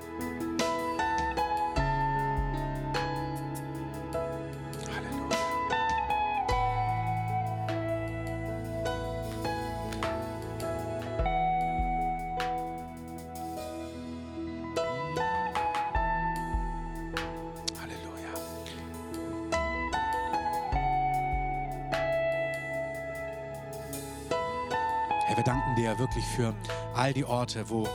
[26.40, 26.54] Für
[26.94, 27.86] all die Orte, wo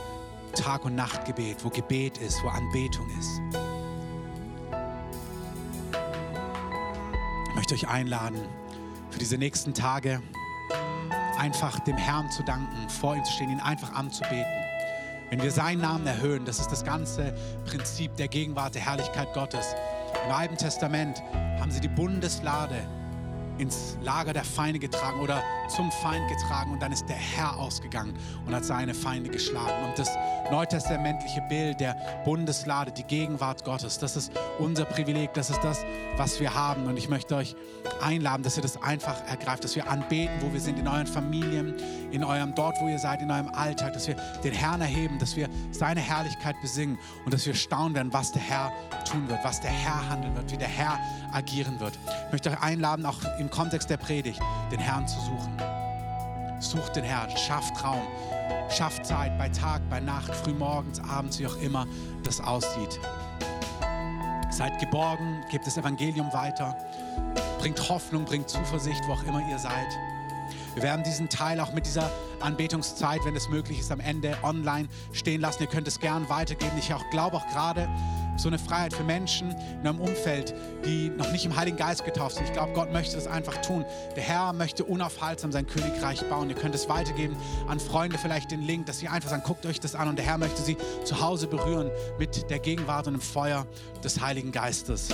[0.54, 3.40] Tag- und Nachtgebet, wo Gebet ist, wo Anbetung ist.
[7.48, 8.40] Ich möchte euch einladen,
[9.10, 10.22] für diese nächsten Tage
[11.38, 14.44] einfach dem Herrn zu danken, vor ihm zu stehen, ihn einfach anzubeten.
[15.30, 19.74] Wenn wir seinen Namen erhöhen, das ist das ganze Prinzip der Gegenwart, der Herrlichkeit Gottes.
[20.24, 21.20] Im Alten Testament
[21.58, 22.86] haben sie die Bundeslade
[23.58, 28.14] ins Lager der Feinde getragen oder zum Feind getragen und dann ist der Herr ausgegangen
[28.46, 29.84] und hat seine Feinde geschlagen.
[29.84, 30.10] Und das
[30.50, 35.84] neutestamentliche Bild der Bundeslade, die Gegenwart Gottes, das ist unser Privileg, das ist das,
[36.16, 36.86] was wir haben.
[36.86, 37.56] Und ich möchte euch
[38.00, 41.74] einladen, dass ihr das einfach ergreift, dass wir anbeten, wo wir sind, in euren Familien,
[42.10, 45.36] in eurem dort, wo ihr seid, in eurem Alltag, dass wir den Herrn erheben, dass
[45.36, 48.72] wir seine Herrlichkeit besingen und dass wir staunen werden, was der Herr
[49.10, 50.98] tun wird, was der Herr handeln wird, wie der Herr
[51.32, 51.98] agieren wird.
[52.26, 54.40] Ich möchte euch einladen, auch im Kontext der Predigt,
[54.70, 55.56] den Herrn zu suchen.
[56.58, 58.06] Sucht den Herrn, schafft Raum,
[58.70, 61.86] schafft Zeit bei Tag, bei Nacht, frühmorgens, abends, wie auch immer
[62.24, 62.98] das aussieht.
[64.50, 66.76] Seid geborgen, gebt das Evangelium weiter,
[67.58, 69.88] bringt Hoffnung, bringt Zuversicht, wo auch immer ihr seid.
[70.74, 72.10] Wir werden diesen Teil auch mit dieser
[72.40, 75.62] Anbetungszeit, wenn es möglich ist, am Ende online stehen lassen.
[75.62, 76.72] Ihr könnt es gern weitergeben.
[76.78, 77.88] Ich auch glaube auch gerade
[78.36, 80.54] so eine Freiheit für Menschen in einem Umfeld,
[80.84, 82.46] die noch nicht im Heiligen Geist getauft sind.
[82.46, 83.84] Ich glaube, Gott möchte das einfach tun.
[84.14, 86.48] Der Herr möchte unaufhaltsam sein Königreich bauen.
[86.48, 87.36] Ihr könnt es weitergeben
[87.68, 90.26] an Freunde, vielleicht den Link, dass sie einfach sagen, guckt euch das an und der
[90.26, 93.66] Herr möchte sie zu Hause berühren mit der Gegenwart und dem Feuer
[94.02, 95.08] des Heiligen Geistes.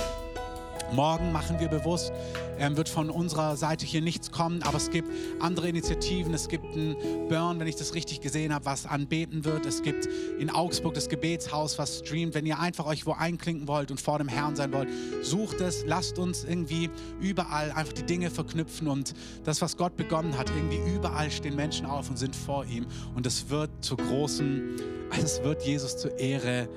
[0.93, 2.13] Morgen machen wir bewusst,
[2.59, 5.09] ähm, wird von unserer Seite hier nichts kommen, aber es gibt
[5.39, 6.33] andere Initiativen.
[6.33, 6.95] Es gibt ein
[7.29, 9.65] Burn, wenn ich das richtig gesehen habe, was anbeten wird.
[9.65, 10.07] Es gibt
[10.39, 12.35] in Augsburg das Gebetshaus, was streamt.
[12.35, 14.89] Wenn ihr einfach euch wo einklinken wollt und vor dem Herrn sein wollt,
[15.23, 19.13] sucht es, lasst uns irgendwie überall einfach die Dinge verknüpfen und
[19.43, 23.25] das, was Gott begonnen hat, irgendwie überall stehen Menschen auf und sind vor ihm und
[23.25, 24.75] es wird zu großen,
[25.19, 26.69] es wird Jesus zur Ehre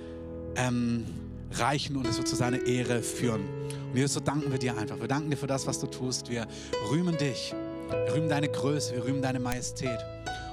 [0.57, 1.05] ähm,
[1.53, 3.43] reichen und es wird zu seiner Ehre führen.
[3.91, 4.99] Und Jesus, so danken wir dir einfach.
[5.01, 6.29] Wir danken dir für das, was du tust.
[6.29, 6.47] Wir
[6.91, 7.55] rühmen dich.
[7.89, 8.95] Wir rühmen deine Größe.
[8.95, 9.99] Wir rühmen deine Majestät.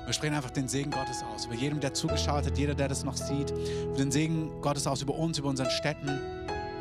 [0.01, 1.45] Und wir sprechen einfach den Segen Gottes aus.
[1.45, 3.51] Über jedem, der zugeschaut hat, jeder, der das noch sieht.
[3.51, 6.19] Über den Segen Gottes aus, über uns, über unseren Städten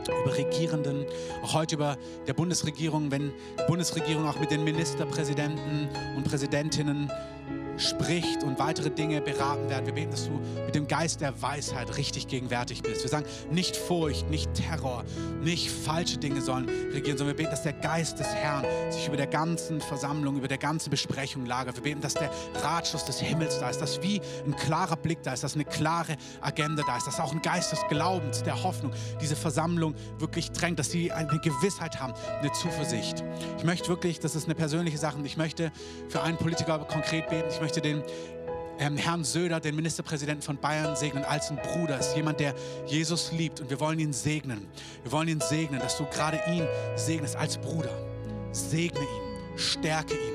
[0.08, 1.06] über Regierenden,
[1.42, 7.10] auch heute über der Bundesregierung, wenn die Bundesregierung auch mit den Ministerpräsidenten und Präsidentinnen
[7.76, 9.86] spricht und weitere Dinge beraten werden.
[9.86, 13.02] Wir beten, dass du mit dem Geist der Weisheit richtig gegenwärtig bist.
[13.02, 15.04] Wir sagen, nicht Furcht, nicht Terror,
[15.42, 19.16] nicht falsche Dinge sollen regieren, sondern wir beten, dass der Geist des Herrn sich über
[19.16, 21.76] der ganzen Versammlung, über der ganzen Besprechung lagert.
[21.76, 22.30] Wir beten, dass der
[22.62, 26.16] Ratschluss des Himmels da ist, dass wie ein klarer Blick da ist, dass eine klare
[26.40, 30.78] Agenda da ist, dass auch ein Geist des Glaubens, der Hoffnung diese Versammlung wirklich drängt,
[30.78, 33.24] dass sie eine Gewissheit haben, eine Zuversicht.
[33.58, 35.72] Ich möchte wirklich, das ist eine persönliche Sache, ich möchte
[36.08, 37.48] für einen Politiker konkret beten.
[37.50, 38.02] Ich möchte den
[38.80, 41.98] ähm, Herrn Söder, den Ministerpräsidenten von Bayern, segnen als ein Bruder.
[41.98, 42.54] Ist jemand, der
[42.86, 44.66] Jesus liebt und wir wollen ihn segnen.
[45.04, 46.66] Wir wollen ihn segnen, dass du gerade ihn
[46.96, 47.96] segnest als Bruder.
[48.50, 50.34] Segne ihn, stärke ihn,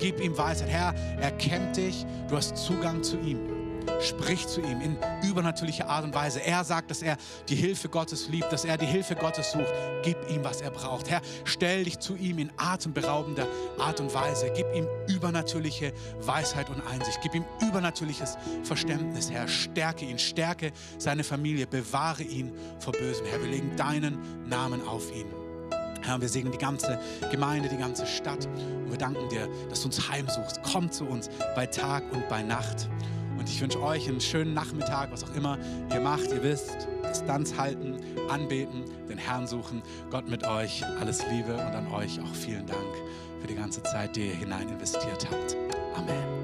[0.00, 0.68] gib ihm Weisheit.
[0.68, 3.63] Herr, er kennt dich, du hast Zugang zu ihm.
[4.00, 6.40] Sprich zu ihm in übernatürlicher Art und Weise.
[6.42, 7.16] Er sagt, dass er
[7.48, 9.72] die Hilfe Gottes liebt, dass er die Hilfe Gottes sucht.
[10.02, 11.10] Gib ihm, was er braucht.
[11.10, 13.46] Herr, stell dich zu ihm in atemberaubender
[13.78, 14.50] Art und Weise.
[14.54, 17.20] Gib ihm übernatürliche Weisheit und Einsicht.
[17.22, 19.48] Gib ihm übernatürliches Verständnis, Herr.
[19.48, 23.26] Stärke ihn, stärke seine Familie, bewahre ihn vor Bösem.
[23.26, 25.26] Herr, wir legen deinen Namen auf ihn.
[26.04, 26.98] Herr, wir segnen die ganze
[27.30, 30.60] Gemeinde, die ganze Stadt und wir danken dir, dass du uns heimsuchst.
[30.62, 32.88] Komm zu uns bei Tag und bei Nacht.
[33.44, 35.58] Und ich wünsche euch einen schönen Nachmittag, was auch immer
[35.92, 36.32] ihr macht.
[36.32, 37.98] Ihr wisst, Distanz halten,
[38.30, 39.82] anbeten, den Herrn suchen.
[40.10, 40.82] Gott mit euch.
[40.98, 42.94] Alles Liebe und an euch auch vielen Dank
[43.42, 45.58] für die ganze Zeit, die ihr hinein investiert habt.
[45.94, 46.43] Amen.